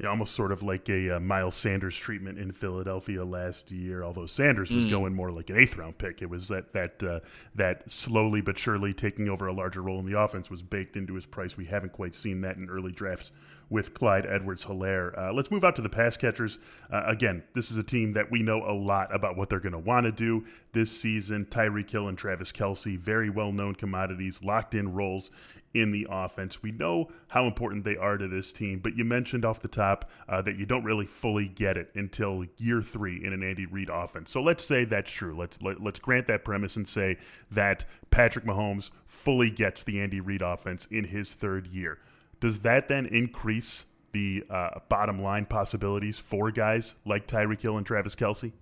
Yeah, 0.00 0.10
almost 0.10 0.36
sort 0.36 0.52
of 0.52 0.62
like 0.62 0.88
a 0.88 1.16
uh, 1.16 1.20
Miles 1.20 1.56
Sanders 1.56 1.96
treatment 1.96 2.38
in 2.38 2.52
Philadelphia 2.52 3.24
last 3.24 3.72
year. 3.72 4.04
Although 4.04 4.26
Sanders 4.26 4.70
was 4.70 4.86
mm. 4.86 4.90
going 4.90 5.12
more 5.12 5.32
like 5.32 5.50
an 5.50 5.58
eighth 5.58 5.76
round 5.76 5.98
pick, 5.98 6.22
it 6.22 6.30
was 6.30 6.46
that 6.48 6.72
that 6.72 7.02
uh, 7.02 7.18
that 7.56 7.90
slowly 7.90 8.40
but 8.40 8.56
surely 8.58 8.94
taking 8.94 9.28
over 9.28 9.48
a 9.48 9.52
larger 9.52 9.82
role 9.82 9.98
in 9.98 10.06
the 10.06 10.16
offense 10.16 10.50
was 10.50 10.62
baked 10.62 10.96
into 10.96 11.14
his 11.14 11.26
price. 11.26 11.56
We 11.56 11.64
haven't 11.64 11.92
quite 11.92 12.14
seen 12.14 12.42
that 12.42 12.56
in 12.56 12.70
early 12.70 12.92
drafts 12.92 13.32
with 13.70 13.92
Clyde 13.92 14.24
Edwards 14.24 14.66
Helaire. 14.66 15.18
Uh, 15.18 15.32
let's 15.32 15.50
move 15.50 15.64
out 15.64 15.74
to 15.76 15.82
the 15.82 15.88
pass 15.88 16.16
catchers. 16.16 16.58
Uh, 16.90 17.02
again, 17.06 17.42
this 17.54 17.70
is 17.70 17.76
a 17.76 17.82
team 17.82 18.12
that 18.12 18.30
we 18.30 18.42
know 18.42 18.62
a 18.64 18.72
lot 18.72 19.14
about 19.14 19.36
what 19.36 19.50
they're 19.50 19.60
going 19.60 19.72
to 19.72 19.78
want 19.78 20.06
to 20.06 20.12
do 20.12 20.46
this 20.72 20.90
season. 20.90 21.44
Tyreek 21.44 21.90
Hill 21.90 22.08
and 22.08 22.16
Travis 22.16 22.52
Kelce, 22.52 22.96
very 22.96 23.28
well 23.28 23.50
known 23.50 23.74
commodities, 23.74 24.44
locked 24.44 24.74
in 24.74 24.94
roles 24.94 25.32
in 25.74 25.92
the 25.92 26.06
offense. 26.10 26.62
We 26.62 26.72
know 26.72 27.10
how 27.28 27.46
important 27.46 27.84
they 27.84 27.96
are 27.96 28.16
to 28.16 28.28
this 28.28 28.52
team, 28.52 28.80
but 28.80 28.96
you 28.96 29.04
mentioned 29.04 29.44
off 29.44 29.60
the 29.60 29.68
top 29.68 30.10
uh, 30.28 30.42
that 30.42 30.56
you 30.56 30.66
don't 30.66 30.84
really 30.84 31.06
fully 31.06 31.46
get 31.48 31.76
it 31.76 31.90
until 31.94 32.44
year 32.56 32.82
three 32.82 33.22
in 33.24 33.32
an 33.32 33.42
Andy 33.42 33.66
Reid 33.66 33.90
offense. 33.90 34.30
So 34.30 34.42
let's 34.42 34.64
say 34.64 34.84
that's 34.84 35.10
true. 35.10 35.36
Let's 35.36 35.60
let, 35.62 35.76
us 35.76 35.82
let 35.82 35.94
us 35.94 36.00
grant 36.00 36.26
that 36.28 36.44
premise 36.44 36.76
and 36.76 36.88
say 36.88 37.18
that 37.50 37.84
Patrick 38.10 38.44
Mahomes 38.44 38.90
fully 39.06 39.50
gets 39.50 39.84
the 39.84 40.00
Andy 40.00 40.20
Reid 40.20 40.42
offense 40.42 40.86
in 40.90 41.04
his 41.04 41.34
third 41.34 41.66
year. 41.66 41.98
Does 42.40 42.60
that 42.60 42.88
then 42.88 43.06
increase 43.06 43.84
the 44.12 44.44
uh, 44.48 44.80
bottom 44.88 45.22
line 45.22 45.44
possibilities 45.44 46.18
for 46.18 46.50
guys 46.50 46.94
like 47.04 47.26
Tyreek 47.26 47.60
Hill 47.60 47.76
and 47.76 47.86
Travis 47.86 48.14
Kelce? 48.14 48.52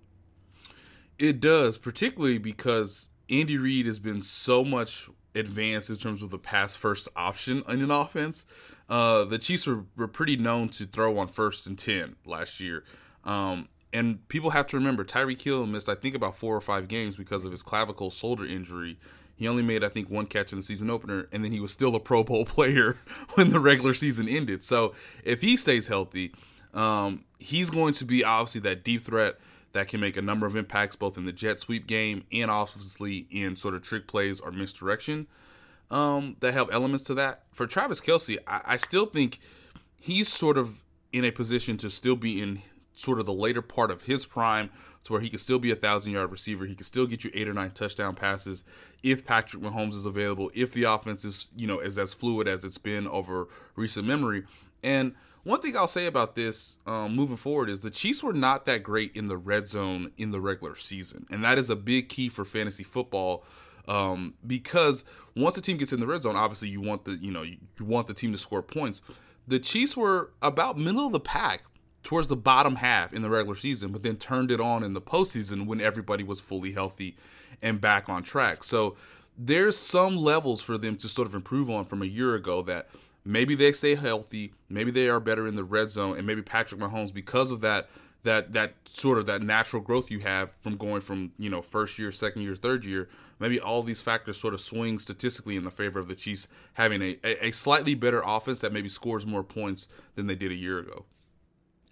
It 1.18 1.40
does, 1.40 1.78
particularly 1.78 2.38
because 2.38 3.08
Andy 3.30 3.56
Reid 3.56 3.86
has 3.86 3.98
been 3.98 4.20
so 4.20 4.64
much 4.64 5.08
advanced 5.36 5.90
in 5.90 5.96
terms 5.96 6.22
of 6.22 6.30
the 6.30 6.38
pass 6.38 6.74
first 6.74 7.08
option 7.14 7.62
in 7.68 7.82
an 7.82 7.90
offense. 7.90 8.46
Uh, 8.88 9.24
the 9.24 9.38
Chiefs 9.38 9.66
were, 9.66 9.84
were 9.96 10.08
pretty 10.08 10.36
known 10.36 10.68
to 10.70 10.86
throw 10.86 11.18
on 11.18 11.28
first 11.28 11.66
and 11.66 11.78
10 11.78 12.16
last 12.24 12.60
year. 12.60 12.84
Um, 13.24 13.68
and 13.92 14.26
people 14.28 14.50
have 14.50 14.66
to 14.68 14.76
remember 14.76 15.04
Tyreek 15.04 15.40
Hill 15.40 15.66
missed, 15.66 15.88
I 15.88 15.94
think, 15.94 16.14
about 16.14 16.36
four 16.36 16.54
or 16.54 16.60
five 16.60 16.88
games 16.88 17.16
because 17.16 17.44
of 17.44 17.50
his 17.50 17.62
clavicle 17.62 18.10
shoulder 18.10 18.44
injury. 18.44 18.98
He 19.34 19.46
only 19.46 19.62
made, 19.62 19.84
I 19.84 19.88
think, 19.88 20.10
one 20.10 20.26
catch 20.26 20.52
in 20.52 20.58
the 20.58 20.62
season 20.62 20.88
opener, 20.90 21.28
and 21.30 21.44
then 21.44 21.52
he 21.52 21.60
was 21.60 21.72
still 21.72 21.94
a 21.94 22.00
Pro 22.00 22.24
Bowl 22.24 22.44
player 22.46 22.96
when 23.34 23.50
the 23.50 23.60
regular 23.60 23.94
season 23.94 24.28
ended. 24.28 24.62
So 24.62 24.94
if 25.24 25.42
he 25.42 25.56
stays 25.56 25.88
healthy, 25.88 26.32
um, 26.74 27.24
he's 27.38 27.70
going 27.70 27.94
to 27.94 28.04
be 28.04 28.24
obviously 28.24 28.60
that 28.62 28.84
deep 28.84 29.02
threat 29.02 29.38
that 29.76 29.88
can 29.88 30.00
make 30.00 30.16
a 30.16 30.22
number 30.22 30.46
of 30.46 30.56
impacts 30.56 30.96
both 30.96 31.18
in 31.18 31.26
the 31.26 31.32
jet 31.32 31.60
sweep 31.60 31.86
game 31.86 32.24
and 32.32 32.50
obviously 32.50 33.26
in 33.30 33.54
sort 33.56 33.74
of 33.74 33.82
trick 33.82 34.06
plays 34.06 34.40
or 34.40 34.50
misdirection 34.50 35.26
um, 35.90 36.36
that 36.40 36.54
have 36.54 36.70
elements 36.72 37.04
to 37.04 37.14
that. 37.14 37.42
For 37.52 37.66
Travis 37.66 38.00
Kelce, 38.00 38.38
I, 38.46 38.62
I 38.64 38.76
still 38.78 39.04
think 39.04 39.38
he's 39.98 40.28
sort 40.28 40.56
of 40.56 40.82
in 41.12 41.24
a 41.24 41.30
position 41.30 41.76
to 41.76 41.90
still 41.90 42.16
be 42.16 42.40
in 42.40 42.62
sort 42.94 43.18
of 43.18 43.26
the 43.26 43.34
later 43.34 43.60
part 43.60 43.90
of 43.90 44.02
his 44.02 44.24
prime 44.24 44.70
to 45.04 45.12
where 45.12 45.20
he 45.20 45.28
could 45.28 45.40
still 45.40 45.58
be 45.58 45.70
a 45.70 45.76
thousand 45.76 46.14
yard 46.14 46.32
receiver. 46.32 46.64
He 46.64 46.74
could 46.74 46.86
still 46.86 47.06
get 47.06 47.22
you 47.22 47.30
eight 47.34 47.46
or 47.46 47.52
nine 47.52 47.70
touchdown 47.72 48.14
passes 48.14 48.64
if 49.02 49.26
Patrick 49.26 49.62
Mahomes 49.62 49.92
is 49.92 50.06
available, 50.06 50.50
if 50.54 50.72
the 50.72 50.84
offense 50.84 51.22
is, 51.22 51.50
you 51.54 51.66
know, 51.66 51.80
is 51.80 51.98
as 51.98 52.14
fluid 52.14 52.48
as 52.48 52.64
it's 52.64 52.78
been 52.78 53.06
over 53.06 53.46
recent 53.76 54.06
memory. 54.06 54.44
And 54.82 55.14
one 55.46 55.60
thing 55.60 55.76
I'll 55.76 55.86
say 55.86 56.06
about 56.06 56.34
this 56.34 56.76
um, 56.88 57.14
moving 57.14 57.36
forward 57.36 57.70
is 57.70 57.80
the 57.80 57.90
Chiefs 57.90 58.20
were 58.20 58.32
not 58.32 58.64
that 58.64 58.82
great 58.82 59.14
in 59.14 59.28
the 59.28 59.36
red 59.36 59.68
zone 59.68 60.10
in 60.16 60.32
the 60.32 60.40
regular 60.40 60.74
season, 60.74 61.24
and 61.30 61.44
that 61.44 61.56
is 61.56 61.70
a 61.70 61.76
big 61.76 62.08
key 62.08 62.28
for 62.28 62.44
fantasy 62.44 62.82
football. 62.82 63.44
Um, 63.86 64.34
because 64.44 65.04
once 65.36 65.54
the 65.54 65.60
team 65.60 65.76
gets 65.76 65.92
in 65.92 66.00
the 66.00 66.06
red 66.08 66.22
zone, 66.22 66.34
obviously 66.34 66.68
you 66.68 66.80
want 66.80 67.04
the 67.04 67.12
you 67.12 67.30
know 67.30 67.42
you 67.42 67.58
want 67.78 68.08
the 68.08 68.14
team 68.14 68.32
to 68.32 68.38
score 68.38 68.60
points, 68.60 69.02
the 69.46 69.60
Chiefs 69.60 69.96
were 69.96 70.32
about 70.42 70.76
middle 70.76 71.06
of 71.06 71.12
the 71.12 71.20
pack 71.20 71.62
towards 72.02 72.26
the 72.26 72.34
bottom 72.34 72.76
half 72.76 73.12
in 73.12 73.22
the 73.22 73.30
regular 73.30 73.54
season, 73.54 73.92
but 73.92 74.02
then 74.02 74.16
turned 74.16 74.50
it 74.50 74.60
on 74.60 74.82
in 74.82 74.94
the 74.94 75.00
postseason 75.00 75.66
when 75.66 75.80
everybody 75.80 76.24
was 76.24 76.40
fully 76.40 76.72
healthy 76.72 77.16
and 77.62 77.80
back 77.80 78.08
on 78.08 78.24
track. 78.24 78.64
So 78.64 78.96
there's 79.38 79.76
some 79.76 80.16
levels 80.16 80.60
for 80.60 80.76
them 80.76 80.96
to 80.96 81.08
sort 81.08 81.28
of 81.28 81.36
improve 81.36 81.70
on 81.70 81.84
from 81.84 82.02
a 82.02 82.06
year 82.06 82.34
ago 82.34 82.62
that 82.62 82.88
maybe 83.26 83.54
they 83.54 83.72
stay 83.72 83.96
healthy, 83.96 84.52
maybe 84.68 84.90
they 84.90 85.08
are 85.08 85.20
better 85.20 85.46
in 85.46 85.54
the 85.54 85.64
red 85.64 85.90
zone, 85.90 86.16
and 86.16 86.26
maybe 86.26 86.42
Patrick 86.42 86.80
Mahomes 86.80 87.12
because 87.12 87.50
of 87.50 87.60
that 87.60 87.88
that 88.22 88.52
that 88.52 88.74
sort 88.88 89.18
of 89.18 89.26
that 89.26 89.42
natural 89.42 89.82
growth 89.82 90.10
you 90.10 90.20
have 90.20 90.50
from 90.60 90.76
going 90.76 91.00
from 91.00 91.32
you 91.38 91.50
know 91.50 91.62
first 91.62 91.98
year, 91.98 92.12
second 92.12 92.42
year, 92.42 92.56
third 92.56 92.84
year. 92.84 93.08
Maybe 93.38 93.60
all 93.60 93.82
these 93.82 94.00
factors 94.00 94.38
sort 94.38 94.54
of 94.54 94.60
swing 94.60 94.98
statistically 94.98 95.56
in 95.56 95.64
the 95.64 95.70
favor 95.70 95.98
of 95.98 96.08
the 96.08 96.14
Chiefs 96.14 96.48
having 96.74 97.02
a, 97.02 97.18
a, 97.22 97.48
a 97.48 97.50
slightly 97.50 97.94
better 97.94 98.22
offense 98.24 98.60
that 98.60 98.72
maybe 98.72 98.88
scores 98.88 99.26
more 99.26 99.44
points 99.44 99.88
than 100.14 100.26
they 100.26 100.34
did 100.34 100.50
a 100.50 100.54
year 100.54 100.78
ago. 100.78 101.04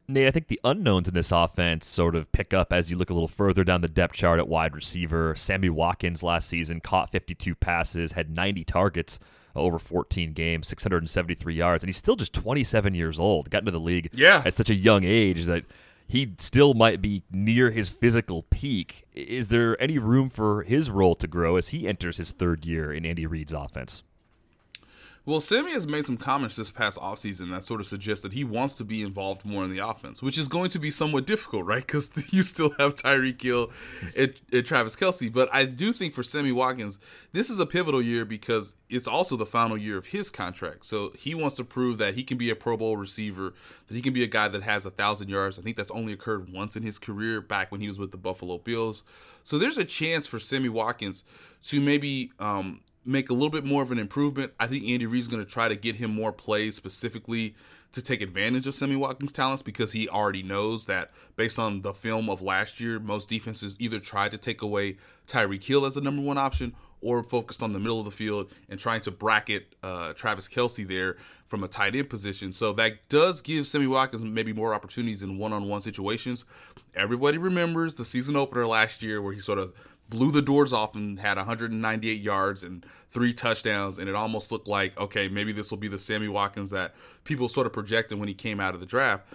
Nate, 0.07 0.27
I 0.27 0.31
think 0.31 0.49
the 0.49 0.61
unknowns 0.65 1.09
in 1.09 1.15
this 1.15 1.33
offense 1.33 1.87
sort 1.87 2.15
of 2.15 2.31
pick 2.31 2.53
up 2.53 2.73
as 2.73 2.91
you 2.91 2.97
look 2.97 3.11
a 3.11 3.15
little 3.15 3.29
further 3.29 3.65
down 3.65 3.81
the 3.81 3.89
depth 3.89 4.15
chart 4.15 4.39
at 4.39 4.49
wide 4.49 4.75
receiver. 4.75 5.35
Sammy 5.35 5.71
Watkins 5.71 6.23
last 6.23 6.49
season 6.49 6.81
caught 6.81 7.11
52 7.11 7.55
passes, 7.55 8.13
had 8.13 8.35
90 8.35 8.65
targets 8.65 9.19
over 9.57 9.79
14 9.79 10.33
games, 10.33 10.67
673 10.69 11.55
yards, 11.55 11.83
and 11.83 11.89
he's 11.89 11.97
still 11.97 12.17
just 12.17 12.33
27 12.35 12.95
years 12.95 13.19
old. 13.19 13.51
Got 13.51 13.63
into 13.63 13.71
the 13.71 13.81
league 13.81 14.11
yeah. 14.13 14.43
at 14.45 14.55
such 14.55 14.69
a 14.69 14.75
young 14.75 15.05
age 15.05 15.45
that 15.45 15.65
he 16.07 16.35
still 16.39 16.75
might 16.75 17.01
be 17.01 17.23
near 17.31 17.71
his 17.71 17.89
physical 17.91 18.43
peak. 18.51 19.05
Is 19.15 19.49
there 19.49 19.81
any 19.81 19.99
room 19.99 20.29
for 20.29 20.65
his 20.65 20.91
role 20.91 21.15
to 21.15 21.27
grow 21.27 21.57
as 21.57 21.69
he 21.69 21.89
enters 21.89 22.19
his 22.19 22.33
third 22.33 22.67
year 22.67 22.93
in 22.93 23.07
Andy 23.07 23.27
Reid's 23.27 23.53
offense? 23.53 24.03
Well, 25.27 25.41
Sammy 25.41 25.73
has 25.73 25.87
made 25.87 26.05
some 26.05 26.19
comments 26.19 26.57
this 26.57 26.71
past 26.71 26.99
offseason 26.99 27.51
that 27.51 27.65
sort 27.65 27.81
of 27.81 27.87
suggest 27.87 28.23
that 28.25 28.35
he 28.35 28.45
wants 28.45 28.77
to 28.77 28.85
be 28.85 29.01
involved 29.01 29.43
more 29.43 29.65
in 29.65 29.71
the 29.71 29.79
offense, 29.79 30.21
which 30.21 30.37
is 30.37 30.49
going 30.49 30.69
to 30.69 30.79
be 30.79 30.91
somewhat 30.91 31.27
difficult, 31.27 31.65
right? 31.65 31.87
Because 31.87 32.11
you 32.31 32.43
still 32.43 32.75
have 32.79 32.95
Tyreek 32.95 33.41
Hill 33.41 33.71
and, 34.15 34.39
and, 34.53 34.67
Travis 34.67 34.95
Kelce. 34.95 35.33
But 35.33 35.49
I 35.51 35.65
do 35.65 35.95
think 35.95 36.13
for 36.13 36.23
Sammy 36.23 36.53
Watkins, 36.53 36.99
this 37.33 37.49
is 37.49 37.59
a 37.59 37.65
pivotal 37.65 38.03
year 38.03 38.27
because 38.27 38.77
it's 38.91 39.09
also 39.09 39.35
the 39.35 39.47
final 39.47 39.79
year 39.79 39.97
of 39.97 40.09
his 40.09 40.29
contract. 40.29 40.85
So 40.85 41.13
he 41.17 41.35
wants 41.35 41.57
to 41.57 41.65
prove 41.65 41.97
that 41.97 42.17
he 42.17 42.23
can 42.23 42.37
be 42.37 42.51
a 42.51 42.55
Pro 42.55 42.77
Bowl 42.77 42.99
receiver, 42.99 43.55
that 43.89 43.95
he 43.95 44.03
can 44.03 44.13
be 44.13 44.25
a 44.25 44.27
guy 44.29 44.49
that 44.49 44.63
has 44.63 44.85
a 44.85 44.91
thousand 44.91 45.31
yards. 45.31 45.59
I 45.59 45.63
think 45.63 45.79
that's 45.79 45.91
only 45.91 46.13
occurred 46.13 46.53
once 46.53 46.77
in 46.77 46.83
his 46.83 46.99
career 46.99 47.41
back 47.41 47.73
when 47.73 47.81
he 47.81 47.89
was 47.89 47.99
with 47.99 48.11
the 48.11 48.19
Buffalo 48.19 48.59
Bills. 48.59 49.03
So 49.43 49.57
there's 49.57 49.79
a 49.79 49.87
chance 49.87 50.27
for 50.27 50.39
Sammy 50.39 50.69
Watkins 50.69 51.25
to 51.65 51.81
maybe 51.81 52.31
um, 52.39 52.81
make 53.05 53.31
a 53.31 53.35
little 53.35 53.51
bit 53.51 53.65
more 53.65 53.83
of 53.83 53.91
an 53.93 53.99
improvement. 53.99 54.53
I 54.59 54.67
think 54.67 54.85
Andy 54.85 55.07
Reid's 55.07 55.29
going 55.29 55.45
to 55.45 55.51
try 55.51 55.69
to 55.69 55.77
get 55.77 55.97
him 55.97 56.15
more 56.15 56.33
plays 56.33 56.75
specifically 56.75 57.55
to 57.93 58.03
take 58.03 58.21
advantage 58.21 58.67
of 58.67 58.75
Sammy 58.75 58.97
Watkins' 58.97 59.33
talents 59.33 59.63
because 59.63 59.93
he 59.93 60.09
already 60.09 60.43
knows 60.43 60.87
that 60.87 61.13
based 61.37 61.59
on 61.59 61.83
the 61.83 61.93
film 61.93 62.29
of 62.29 62.43
last 62.43 62.81
year, 62.81 62.99
most 62.99 63.29
defenses 63.29 63.77
either 63.79 64.01
tried 64.01 64.33
to 64.33 64.39
take 64.39 64.63
away 64.63 64.97
Tyreek 65.27 65.63
Hill 65.63 65.85
as 65.87 65.95
the 65.95 66.01
number 66.01 66.21
one 66.21 66.37
option 66.37 66.75
or 67.01 67.23
focused 67.23 67.63
on 67.63 67.73
the 67.73 67.79
middle 67.79 67.99
of 67.99 68.07
the 68.07 68.11
field 68.11 68.51
and 68.69 68.81
trying 68.81 69.01
to 69.03 69.11
bracket 69.11 69.77
uh, 69.83 70.13
Travis 70.15 70.49
Kelce 70.49 70.89
there 70.89 71.17
from 71.47 71.63
a 71.63 71.69
tight 71.69 71.95
end 71.95 72.09
position. 72.09 72.51
So 72.51 72.73
that 72.73 73.09
does 73.09 73.43
give 73.43 73.67
Sammy 73.67 73.87
Watkins 73.87 74.25
maybe 74.25 74.53
more 74.53 74.75
opportunities 74.75 75.23
in 75.23 75.39
one 75.39 75.53
on 75.53 75.69
one 75.69 75.83
situations. 75.83 76.45
Everybody 76.97 77.39
remembers 77.39 77.95
the 77.95 78.05
season 78.05 78.37
opener 78.37 78.67
last 78.67 79.03
year 79.03 79.21
where 79.21 79.35
he 79.35 79.41
sort 79.41 79.59
of 79.59 79.75
blew 80.09 80.31
the 80.31 80.43
doors 80.43 80.73
off 80.73 80.95
and 80.95 81.21
had 81.21 81.37
198 81.37 82.21
yards 82.21 82.63
and 82.63 82.85
three 83.09 83.33
touchdowns 83.33 83.99
and 83.99 84.09
it 84.09 84.15
almost 84.15 84.53
looked 84.53 84.69
like 84.69 84.99
okay 84.99 85.29
maybe 85.29 85.53
this 85.53 85.71
will 85.71 85.79
be 85.79 85.89
the 85.89 85.99
sammy 85.99 86.29
watkins 86.29 86.71
that 86.71 86.95
people 87.25 87.49
sort 87.49 87.67
of 87.67 87.73
projected 87.73 88.19
when 88.19 88.29
he 88.29 88.35
came 88.35 88.61
out 88.61 88.75
of 88.75 88.81
the 88.81 88.87
draft. 88.87 89.27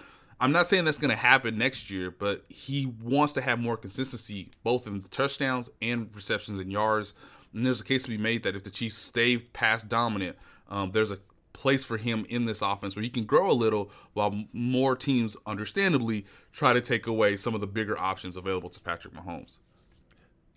I'm 0.42 0.52
not 0.52 0.68
saying 0.68 0.86
that's 0.86 0.98
going 0.98 1.10
to 1.10 1.16
happen 1.16 1.58
next 1.58 1.90
year 1.90 2.10
but 2.10 2.44
he 2.48 2.86
wants 2.86 3.32
to 3.34 3.40
have 3.40 3.58
more 3.58 3.76
consistency 3.76 4.50
both 4.62 4.86
in 4.86 5.00
the 5.00 5.08
touchdowns 5.08 5.70
and 5.82 6.08
receptions 6.14 6.60
and 6.60 6.70
yards. 6.70 7.14
And 7.52 7.66
there's 7.66 7.80
a 7.80 7.84
case 7.84 8.04
to 8.04 8.08
be 8.08 8.18
made 8.18 8.44
that 8.44 8.54
if 8.54 8.62
the 8.62 8.70
chiefs 8.70 8.96
stay 8.96 9.38
pass 9.38 9.84
dominant 9.84 10.36
um, 10.68 10.92
there's 10.92 11.10
a 11.10 11.18
place 11.52 11.84
for 11.84 11.96
him 11.96 12.24
in 12.28 12.44
this 12.44 12.62
offense 12.62 12.94
where 12.94 13.02
he 13.02 13.10
can 13.10 13.24
grow 13.24 13.50
a 13.50 13.52
little 13.52 13.90
while 14.12 14.44
more 14.52 14.94
teams 14.94 15.36
understandably 15.46 16.24
try 16.52 16.72
to 16.72 16.80
take 16.80 17.08
away 17.08 17.36
some 17.36 17.56
of 17.56 17.60
the 17.60 17.66
bigger 17.66 17.98
options 17.98 18.36
available 18.36 18.70
to 18.70 18.80
patrick 18.80 19.12
mahomes 19.12 19.56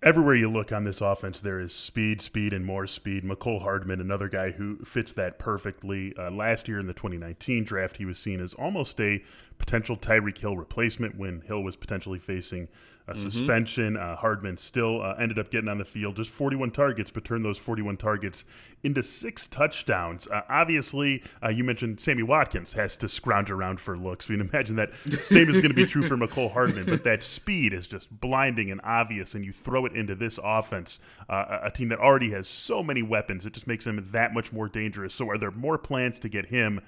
everywhere 0.04 0.34
you 0.34 0.50
look 0.50 0.70
on 0.70 0.84
this 0.84 1.00
offense, 1.00 1.40
there 1.40 1.58
is 1.58 1.74
speed, 1.74 2.20
speed, 2.20 2.52
and 2.52 2.64
more 2.64 2.86
speed. 2.86 3.24
Mecole 3.24 3.62
Hardman, 3.62 4.00
another 4.00 4.28
guy 4.28 4.50
who 4.50 4.76
fits 4.84 5.12
that 5.14 5.38
perfectly. 5.38 6.14
Uh, 6.16 6.30
last 6.30 6.68
year 6.68 6.78
in 6.78 6.86
the 6.86 6.92
2019 6.92 7.64
draft, 7.64 7.96
he 7.96 8.04
was 8.04 8.18
seen 8.18 8.40
as 8.40 8.54
almost 8.54 9.00
a 9.00 9.24
potential 9.58 9.96
Tyreek 9.96 10.38
Hill 10.38 10.56
replacement 10.56 11.16
when 11.16 11.40
Hill 11.40 11.62
was 11.62 11.74
potentially 11.74 12.18
facing 12.18 12.68
a 13.06 13.12
mm-hmm. 13.12 13.22
suspension. 13.22 13.96
Uh, 13.96 14.16
Hardman 14.16 14.56
still 14.56 15.02
uh, 15.02 15.14
ended 15.18 15.38
up 15.38 15.50
getting 15.50 15.68
on 15.68 15.78
the 15.78 15.84
field, 15.84 16.16
just 16.16 16.30
41 16.30 16.70
targets, 16.70 17.10
but 17.10 17.24
turned 17.24 17.44
those 17.44 17.58
41 17.58 17.96
targets 17.96 18.44
into 18.82 19.02
six 19.02 19.46
touchdowns. 19.46 20.26
Uh, 20.28 20.42
obviously, 20.48 21.22
uh, 21.42 21.48
you 21.48 21.64
mentioned 21.64 22.00
Sammy 22.00 22.22
Watkins 22.22 22.74
has 22.74 22.96
to 22.96 23.08
scrounge 23.08 23.50
around 23.50 23.80
for 23.80 23.96
looks. 23.96 24.28
We 24.28 24.36
can 24.36 24.48
imagine 24.48 24.76
that 24.76 24.94
same 24.94 25.48
is 25.48 25.56
going 25.56 25.68
to 25.68 25.74
be 25.74 25.86
true 25.86 26.02
for 26.02 26.16
Mecole 26.16 26.52
Hardman, 26.52 26.86
but 26.86 27.04
that 27.04 27.22
speed 27.22 27.72
is 27.72 27.86
just 27.86 28.20
blinding 28.20 28.70
and 28.70 28.80
obvious, 28.84 29.34
and 29.34 29.44
you 29.44 29.52
throw 29.52 29.84
it 29.86 29.92
into 29.92 30.14
this 30.14 30.38
offense, 30.42 31.00
uh, 31.28 31.58
a 31.62 31.70
team 31.70 31.88
that 31.88 31.98
already 31.98 32.30
has 32.30 32.48
so 32.48 32.82
many 32.82 33.02
weapons, 33.02 33.46
it 33.46 33.52
just 33.52 33.66
makes 33.66 33.86
him 33.86 34.02
that 34.12 34.32
much 34.32 34.52
more 34.52 34.68
dangerous. 34.68 35.14
So, 35.14 35.28
are 35.28 35.38
there 35.38 35.50
more 35.50 35.78
plans 35.78 36.18
to 36.20 36.28
get 36.28 36.46
him 36.46 36.80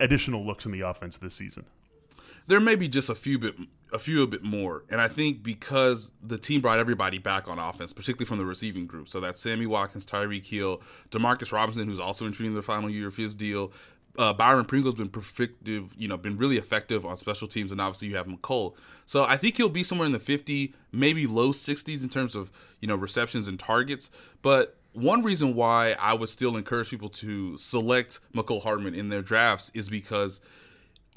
additional 0.00 0.46
looks 0.46 0.64
in 0.64 0.72
the 0.72 0.80
offense 0.80 1.18
this 1.18 1.34
season? 1.34 1.66
There 2.48 2.60
may 2.60 2.74
be 2.74 2.88
just 2.88 3.08
a 3.08 3.14
few 3.14 3.38
bit 3.38 3.54
a 3.92 3.98
few 3.98 4.22
a 4.22 4.26
bit 4.26 4.42
more. 4.42 4.84
And 4.90 5.00
I 5.00 5.08
think 5.08 5.42
because 5.42 6.12
the 6.22 6.36
team 6.36 6.60
brought 6.60 6.78
everybody 6.78 7.18
back 7.18 7.48
on 7.48 7.58
offense, 7.58 7.92
particularly 7.92 8.26
from 8.26 8.38
the 8.38 8.44
receiving 8.44 8.86
group. 8.86 9.08
So 9.08 9.20
that's 9.20 9.40
Sammy 9.40 9.66
Watkins, 9.66 10.04
Tyreek 10.04 10.46
Hill, 10.46 10.82
Demarcus 11.10 11.52
Robinson, 11.52 11.86
who's 11.86 12.00
also 12.00 12.26
entering 12.26 12.54
the 12.54 12.62
final 12.62 12.90
year 12.90 13.08
of 13.08 13.16
his 13.16 13.34
deal. 13.34 13.72
Uh, 14.18 14.32
Byron 14.32 14.64
Pringle's 14.64 14.96
been 14.96 15.08
perfective, 15.08 15.90
you 15.96 16.08
know, 16.08 16.16
been 16.16 16.36
really 16.36 16.58
effective 16.58 17.06
on 17.06 17.16
special 17.16 17.46
teams, 17.46 17.70
and 17.70 17.80
obviously 17.80 18.08
you 18.08 18.16
have 18.16 18.26
Mecole. 18.26 18.74
So 19.06 19.24
I 19.24 19.36
think 19.36 19.56
he'll 19.56 19.68
be 19.68 19.84
somewhere 19.84 20.06
in 20.06 20.12
the 20.12 20.18
50, 20.18 20.74
maybe 20.90 21.26
low 21.26 21.52
60s 21.52 22.02
in 22.02 22.08
terms 22.08 22.34
of, 22.34 22.50
you 22.80 22.88
know, 22.88 22.96
receptions 22.96 23.46
and 23.46 23.60
targets. 23.60 24.10
But 24.42 24.76
one 24.92 25.22
reason 25.22 25.54
why 25.54 25.92
I 26.00 26.14
would 26.14 26.28
still 26.28 26.56
encourage 26.56 26.90
people 26.90 27.08
to 27.10 27.56
select 27.56 28.18
Mecole 28.34 28.64
Hardman 28.64 28.94
in 28.94 29.08
their 29.08 29.22
drafts 29.22 29.70
is 29.72 29.88
because– 29.88 30.40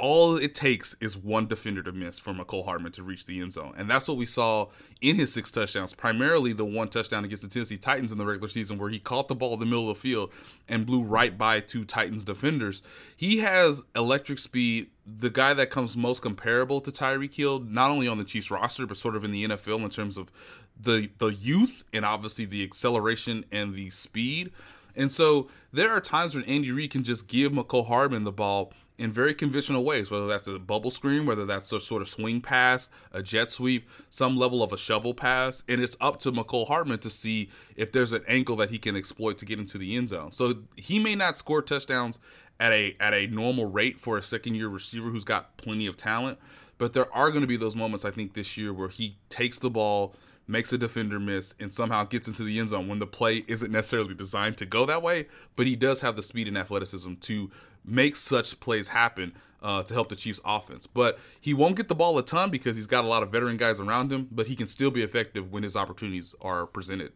all 0.02 0.36
it 0.36 0.56
takes 0.56 0.96
is 1.00 1.16
one 1.16 1.46
defender 1.46 1.84
to 1.84 1.92
miss 1.92 2.18
for 2.18 2.34
Mecole 2.34 2.66
Hardman 2.66 2.92
to 2.94 3.04
reach 3.04 3.28
the 3.28 3.40
end 3.40 3.54
zone. 3.54 3.76
And 3.78 3.88
that's 3.88 4.08
what 4.08 4.18
we 4.18 4.26
saw 4.26 4.70
in 5.00 5.16
his 5.16 5.32
six 5.32 5.52
touchdowns, 5.52 5.94
primarily 5.94 6.54
the 6.54 6.66
one 6.66 6.90
touchdown 6.90 7.24
against 7.24 7.44
the 7.44 7.50
Tennessee 7.50 7.78
Titans 7.78 8.12
in 8.12 8.18
the 8.18 8.26
regular 8.26 8.48
season 8.48 8.80
where 8.80 8.90
he 8.90 8.98
caught 8.98 9.28
the 9.28 9.36
ball 9.36 9.54
in 9.54 9.60
the 9.60 9.66
middle 9.68 9.92
of 9.92 9.96
the 9.98 10.02
field 10.02 10.32
and 10.68 10.88
blew 10.88 11.04
right 11.04 11.38
by 11.38 11.60
two 11.60 11.86
Titans 11.86 12.26
defenders. 12.26 12.82
He 13.16 13.38
has 13.40 13.84
electric 13.96 14.40
speed, 14.40 14.90
the 15.06 15.30
guy 15.30 15.54
that 15.54 15.70
comes 15.70 15.96
most 15.96 16.24
comparable 16.24 16.82
to 16.82 16.90
Tyreek 16.90 17.36
Hill, 17.36 17.60
not 17.60 17.92
only 17.92 18.08
on 18.08 18.18
the 18.18 18.24
Chiefs 18.24 18.50
roster, 18.50 18.88
but 18.88 18.98
sort 18.98 19.16
of 19.16 19.24
in 19.24 19.32
the 19.32 19.48
NFL 19.50 19.84
in 19.84 19.90
terms 19.92 20.18
of 20.18 20.32
the 20.80 21.12
the 21.20 21.28
youth 21.28 21.84
and 21.94 22.04
obviously 22.06 22.46
the 22.46 22.64
acceleration 22.64 23.46
and 23.52 23.76
the 23.76 23.92
speed. 23.92 24.52
And 24.96 25.12
so 25.12 25.48
there 25.72 25.92
are 25.92 26.02
times 26.02 26.34
when 26.34 26.44
Andy 26.46 26.72
Reid 26.72 26.90
can 26.90 27.04
just 27.04 27.28
give 27.28 27.52
Mecole 27.52 27.88
Hardman 27.88 28.24
the 28.24 28.32
ball 28.32 28.74
in 29.02 29.12
very 29.12 29.34
conventional 29.34 29.84
ways, 29.84 30.12
whether 30.12 30.28
that's 30.28 30.48
a 30.48 30.60
bubble 30.60 30.92
screen, 30.92 31.26
whether 31.26 31.46
that's 31.46 31.72
a 31.72 31.80
sort 31.80 32.04
of 32.04 32.08
swing 32.08 32.40
pass, 32.40 32.88
a 33.12 33.24
jet 33.24 33.50
sweep, 33.50 33.90
some 34.10 34.38
level 34.38 34.62
of 34.62 34.72
a 34.72 34.78
shovel 34.78 35.16
pass, 35.16 35.64
and 35.68 35.82
it's 35.82 35.98
up 36.00 36.20
to 36.20 36.32
Mecole 36.32 36.68
Hardman 36.68 37.00
to 37.00 37.10
see 37.10 37.50
if 37.76 37.92
there's 37.92 38.14
an 38.14 38.24
angle 38.28 38.56
that 38.58 38.70
he 38.70 38.78
can 38.78 38.96
exploit 38.96 39.40
to 39.40 39.46
get 39.46 39.58
into 39.58 39.80
the 39.80 39.96
end 39.96 40.10
zone. 40.10 40.32
So 40.32 40.60
he 40.76 41.00
may 41.00 41.16
not 41.16 41.36
score 41.36 41.64
touchdowns 41.64 42.20
at 42.60 42.72
a 42.72 42.96
at 43.00 43.14
a 43.14 43.26
normal 43.26 43.66
rate 43.66 44.00
for 44.00 44.20
a 44.20 44.24
second 44.24 44.54
year 44.54 44.68
receiver 44.68 45.10
who's 45.10 45.24
got 45.24 45.58
plenty 45.58 45.88
of 45.88 45.98
talent, 45.98 46.38
but 46.78 46.94
there 46.94 47.12
are 47.14 47.32
going 47.32 47.42
to 47.42 47.48
be 47.48 47.58
those 47.58 47.76
moments 47.76 48.06
I 48.06 48.12
think 48.12 48.36
this 48.36 48.56
year 48.56 48.72
where 48.72 48.90
he 48.90 49.18
takes 49.30 49.58
the 49.58 49.72
ball 49.72 50.16
makes 50.48 50.74
a 50.74 50.78
defender 50.78 51.20
miss, 51.20 51.54
and 51.60 51.74
somehow 51.74 52.04
gets 52.04 52.28
into 52.28 52.44
the 52.44 52.60
end 52.60 52.70
zone 52.70 52.88
when 52.88 53.00
the 53.00 53.08
play 53.08 53.44
isn't 53.48 53.72
necessarily 53.72 54.14
designed 54.14 54.58
to 54.58 54.66
go 54.66 54.86
that 54.86 55.02
way. 55.02 55.28
But 55.56 55.66
he 55.66 55.76
does 55.76 56.02
have 56.02 56.16
the 56.16 56.22
speed 56.22 56.48
and 56.48 56.58
athleticism 56.58 57.14
to 57.16 57.50
make 57.84 58.16
such 58.16 58.60
plays 58.60 58.90
happen 58.90 59.34
uh, 59.62 59.84
to 59.84 59.94
help 59.94 60.10
the 60.10 60.16
Chiefs' 60.16 60.40
offense. 60.46 60.88
But 60.88 61.20
he 61.40 61.54
won't 61.54 61.76
get 61.76 61.88
the 61.88 61.96
ball 61.96 62.18
a 62.18 62.24
ton 62.24 62.50
because 62.50 62.76
he's 62.76 62.88
got 62.88 63.06
a 63.06 63.08
lot 63.08 63.24
of 63.24 63.32
veteran 63.32 63.58
guys 63.58 63.80
around 63.80 64.12
him, 64.12 64.28
but 64.32 64.48
he 64.48 64.56
can 64.56 64.68
still 64.68 64.92
be 64.92 65.04
effective 65.04 65.52
when 65.52 65.64
his 65.64 65.76
opportunities 65.76 66.34
are 66.42 66.66
presented. 66.66 67.14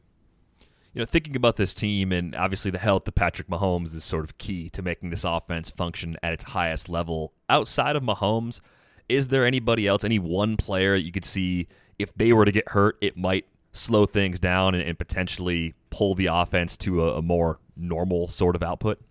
You 0.94 1.02
know, 1.02 1.06
thinking 1.06 1.36
about 1.36 1.58
this 1.58 1.74
team 1.74 2.14
and 2.14 2.36
obviously 2.38 2.72
the 2.72 2.78
health 2.78 3.06
of 3.08 3.16
Patrick 3.16 3.50
Mahomes 3.50 3.94
is 3.94 4.06
sort 4.06 4.24
of 4.24 4.38
key 4.38 4.70
to 4.70 4.82
making 4.82 5.10
this 5.10 5.26
offense 5.26 5.70
function 5.70 6.16
at 6.24 6.32
its 6.32 6.46
highest 6.46 6.88
level. 6.88 7.34
Outside 7.50 7.98
of 7.98 8.04
Mahomes, 8.04 8.62
is 9.10 9.28
there 9.28 9.46
anybody 9.46 9.88
else, 9.88 10.06
any 10.06 10.20
one 10.20 10.56
player 10.56 10.96
you 10.96 11.12
could 11.12 11.26
see 11.26 11.68
if 12.00 12.14
they 12.14 12.32
were 12.32 12.46
to 12.46 12.52
get 12.52 12.70
hurt, 12.70 12.98
it 13.02 13.18
might 13.18 13.46
slow 13.74 14.06
things 14.06 14.40
down 14.40 14.74
and, 14.74 14.84
and 14.84 14.98
potentially 14.98 15.74
pull 15.90 16.16
the 16.16 16.28
offense 16.28 16.78
to 16.78 17.04
a, 17.04 17.18
a 17.18 17.22
more 17.22 17.60
normal 17.76 18.30
sort 18.30 18.56
of 18.56 18.64
output? 18.64 19.02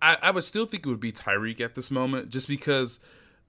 I, 0.00 0.16
I 0.22 0.30
would 0.30 0.44
still 0.44 0.66
think 0.66 0.86
it 0.86 0.88
would 0.88 1.00
be 1.00 1.12
Tyreek 1.12 1.60
at 1.60 1.74
this 1.74 1.90
moment, 1.90 2.30
just 2.30 2.48
because 2.48 3.00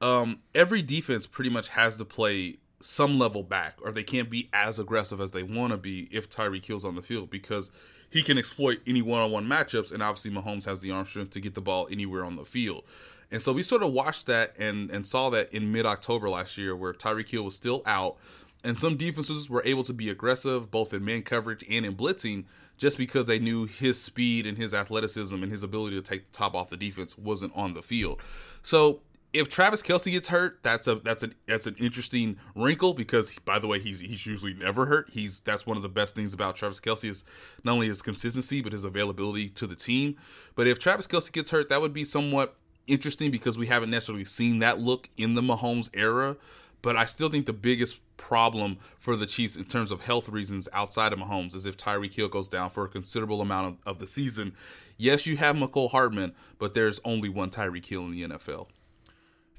um, 0.01 0.39
every 0.55 0.81
defense 0.81 1.27
pretty 1.27 1.49
much 1.49 1.69
has 1.69 1.97
to 1.97 2.05
play 2.05 2.57
some 2.81 3.19
level 3.19 3.43
back, 3.43 3.77
or 3.83 3.91
they 3.91 4.03
can't 4.03 4.29
be 4.29 4.49
as 4.53 4.79
aggressive 4.79 5.19
as 5.19 5.31
they 5.31 5.43
want 5.43 5.71
to 5.71 5.77
be 5.77 6.07
if 6.11 6.29
Tyreek 6.29 6.65
Hill's 6.65 6.85
on 6.85 6.95
the 6.95 7.01
field 7.01 7.29
because 7.29 7.71
he 8.09 8.23
can 8.23 8.37
exploit 8.37 8.79
any 8.87 9.01
one-on-one 9.01 9.45
matchups, 9.45 9.91
and 9.91 10.01
obviously 10.01 10.31
Mahomes 10.31 10.65
has 10.65 10.81
the 10.81 10.89
arm 10.89 11.05
strength 11.05 11.31
to 11.31 11.39
get 11.39 11.53
the 11.53 11.61
ball 11.61 11.87
anywhere 11.91 12.25
on 12.25 12.35
the 12.35 12.45
field. 12.45 12.83
And 13.31 13.41
so 13.41 13.53
we 13.53 13.61
sort 13.61 13.83
of 13.83 13.91
watched 13.93 14.25
that 14.25 14.55
and 14.57 14.89
and 14.89 15.05
saw 15.05 15.29
that 15.29 15.53
in 15.53 15.71
mid-October 15.71 16.29
last 16.29 16.57
year, 16.57 16.75
where 16.75 16.93
Tyreek 16.93 17.29
Hill 17.29 17.43
was 17.43 17.55
still 17.55 17.83
out, 17.85 18.15
and 18.63 18.77
some 18.77 18.97
defenses 18.97 19.49
were 19.49 19.61
able 19.65 19.83
to 19.83 19.93
be 19.93 20.09
aggressive 20.09 20.71
both 20.71 20.93
in 20.93 21.05
man 21.05 21.21
coverage 21.21 21.63
and 21.69 21.85
in 21.85 21.95
blitzing, 21.95 22.45
just 22.79 22.97
because 22.97 23.25
they 23.25 23.37
knew 23.37 23.65
his 23.65 24.01
speed 24.01 24.47
and 24.47 24.57
his 24.57 24.73
athleticism 24.73 25.35
and 25.35 25.51
his 25.51 25.63
ability 25.63 25.95
to 25.97 26.01
take 26.01 26.31
the 26.31 26.37
top 26.37 26.55
off 26.55 26.69
the 26.69 26.77
defense 26.77 27.17
wasn't 27.17 27.51
on 27.55 27.73
the 27.73 27.83
field. 27.83 28.19
So 28.63 29.01
if 29.33 29.49
Travis 29.49 29.83
Kelce 29.83 30.11
gets 30.11 30.29
hurt, 30.29 30.59
that's 30.63 30.87
a 30.87 30.95
that's 30.95 31.21
an 31.21 31.35
that's 31.45 31.67
an 31.67 31.75
interesting 31.77 32.37
wrinkle 32.55 32.93
because 32.93 33.37
by 33.39 33.59
the 33.59 33.67
way 33.67 33.79
he's 33.79 33.99
he's 33.99 34.25
usually 34.25 34.53
never 34.53 34.85
hurt. 34.87 35.09
He's 35.11 35.41
that's 35.41 35.67
one 35.67 35.77
of 35.77 35.83
the 35.83 35.89
best 35.89 36.15
things 36.15 36.33
about 36.33 36.55
Travis 36.55 36.79
Kelce 36.79 37.09
is 37.09 37.25
not 37.63 37.73
only 37.73 37.87
his 37.87 38.01
consistency 38.01 38.61
but 38.61 38.71
his 38.71 38.85
availability 38.85 39.49
to 39.49 39.67
the 39.67 39.75
team. 39.75 40.15
But 40.55 40.65
if 40.65 40.79
Travis 40.79 41.05
Kelce 41.05 41.31
gets 41.31 41.51
hurt, 41.51 41.67
that 41.69 41.81
would 41.81 41.93
be 41.93 42.05
somewhat 42.05 42.55
interesting 42.87 43.29
because 43.29 43.57
we 43.57 43.67
haven't 43.67 43.91
necessarily 43.91 44.25
seen 44.25 44.59
that 44.59 44.79
look 44.79 45.09
in 45.17 45.35
the 45.35 45.41
Mahomes 45.41 45.89
era. 45.93 46.37
But 46.81 46.95
I 46.95 47.05
still 47.05 47.29
think 47.29 47.45
the 47.45 47.53
biggest 47.53 47.99
problem 48.19 48.77
for 48.99 49.15
the 49.15 49.25
Chiefs 49.25 49.55
in 49.55 49.65
terms 49.65 49.91
of 49.91 50.01
health 50.01 50.29
reasons 50.29 50.69
outside 50.71 51.11
of 51.11 51.17
Mahomes 51.17 51.55
is 51.55 51.65
if 51.65 51.77
Tyreek 51.77 52.13
Hill 52.13 52.27
goes 52.27 52.47
down 52.47 52.69
for 52.69 52.85
a 52.85 52.89
considerable 52.89 53.41
amount 53.41 53.67
of, 53.67 53.93
of 53.93 53.99
the 53.99 54.05
season. 54.05 54.53
Yes, 54.97 55.25
you 55.25 55.37
have 55.37 55.55
Mecole 55.55 55.89
Hardman, 55.89 56.35
but 56.59 56.75
there's 56.75 56.99
only 57.03 57.29
one 57.29 57.49
Tyreek 57.49 57.85
Hill 57.85 58.03
in 58.03 58.11
the 58.11 58.23
NFL. 58.23 58.67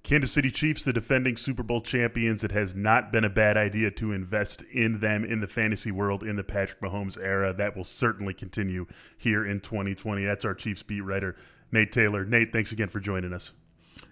Kansas 0.02 0.32
City 0.32 0.50
Chiefs, 0.50 0.84
the 0.84 0.92
defending 0.92 1.36
Super 1.36 1.62
Bowl 1.62 1.80
champions. 1.80 2.42
It 2.42 2.52
has 2.52 2.74
not 2.74 3.12
been 3.12 3.24
a 3.24 3.30
bad 3.30 3.56
idea 3.56 3.90
to 3.92 4.12
invest 4.12 4.62
in 4.72 5.00
them 5.00 5.24
in 5.24 5.40
the 5.40 5.46
fantasy 5.46 5.90
world 5.90 6.22
in 6.22 6.36
the 6.36 6.44
Patrick 6.44 6.80
Mahomes 6.80 7.22
era. 7.22 7.52
That 7.52 7.76
will 7.76 7.84
certainly 7.84 8.32
continue 8.32 8.86
here 9.18 9.44
in 9.44 9.60
2020. 9.60 10.24
That's 10.24 10.44
our 10.44 10.54
Chiefs 10.54 10.82
beat 10.82 11.02
writer, 11.02 11.36
Nate 11.70 11.92
Taylor. 11.92 12.24
Nate, 12.24 12.52
thanks 12.52 12.72
again 12.72 12.88
for 12.88 13.00
joining 13.00 13.32
us. 13.32 13.52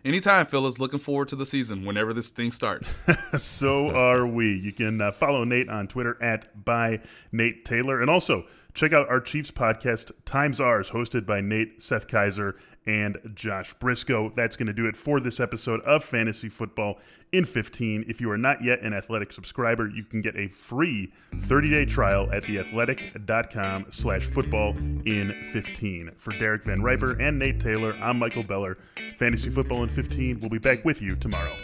Anytime, 0.05 0.47
fellas. 0.47 0.79
Looking 0.79 0.99
forward 0.99 1.29
to 1.29 1.37
the 1.37 1.47
season 1.47 1.85
whenever 1.85 2.13
this 2.13 2.31
thing 2.31 2.53
starts. 2.53 2.95
so 3.43 3.91
are 3.91 4.27
we. 4.27 4.57
You 4.57 4.73
can 4.73 5.01
uh, 5.01 5.13
follow 5.13 5.45
Nate 5.45 5.69
on 5.69 5.89
Twitter 5.89 6.17
at 6.23 6.65
by 6.65 7.01
Nate 7.33 7.65
Taylor. 7.65 8.01
And 8.01 8.11
also 8.11 8.47
check 8.75 8.93
out 8.93 9.09
our 9.09 9.21
Chiefs 9.21 9.51
podcast, 9.51 10.13
Times 10.25 10.61
Ours, 10.61 10.91
hosted 10.91 11.27
by 11.27 11.41
Nate, 11.41 11.83
Seth 11.83 12.07
Keysor, 12.07 12.55
and 12.89 13.19
Josh 13.35 13.75
Briscoe. 13.75 14.33
That's 14.35 14.57
going 14.57 14.67
to 14.67 14.73
do 14.73 14.87
it 14.87 14.97
for 14.97 15.21
this 15.21 15.39
episode 15.39 15.81
of 15.83 16.03
Fantasy 16.03 16.49
Football 16.49 16.99
in 17.31 17.45
15. 17.45 18.07
If 18.09 18.21
you 18.21 18.31
are 18.31 18.39
not 18.39 18.65
yet 18.65 18.81
an 18.81 18.95
Athletic 18.95 19.33
subscriber, 19.33 19.89
you 19.89 20.05
can 20.05 20.23
get 20.23 20.35
a 20.37 20.49
free 20.49 21.13
30-day 21.35 21.85
trial 21.85 22.31
at 22.33 22.45
theathletic.com 22.45 23.87
slash 23.91 24.25
football 24.25 24.71
in 25.05 25.35
15. 25.53 26.13
For 26.17 26.31
Derek 26.33 26.65
Van 26.65 26.83
Riper 26.83 27.13
and 27.21 27.39
Nate 27.39 27.61
Taylor, 27.61 27.95
I'm 28.01 28.19
Michael 28.19 28.43
Beller. 28.43 28.79
Fantasy 29.17 29.51
Football 29.51 29.83
in 29.83 29.91
15. 29.91 30.41
We'll 30.41 30.49
be 30.49 30.59
back 30.59 30.85
with 30.85 31.03
you 31.03 31.15
tomorrow. 31.15 31.55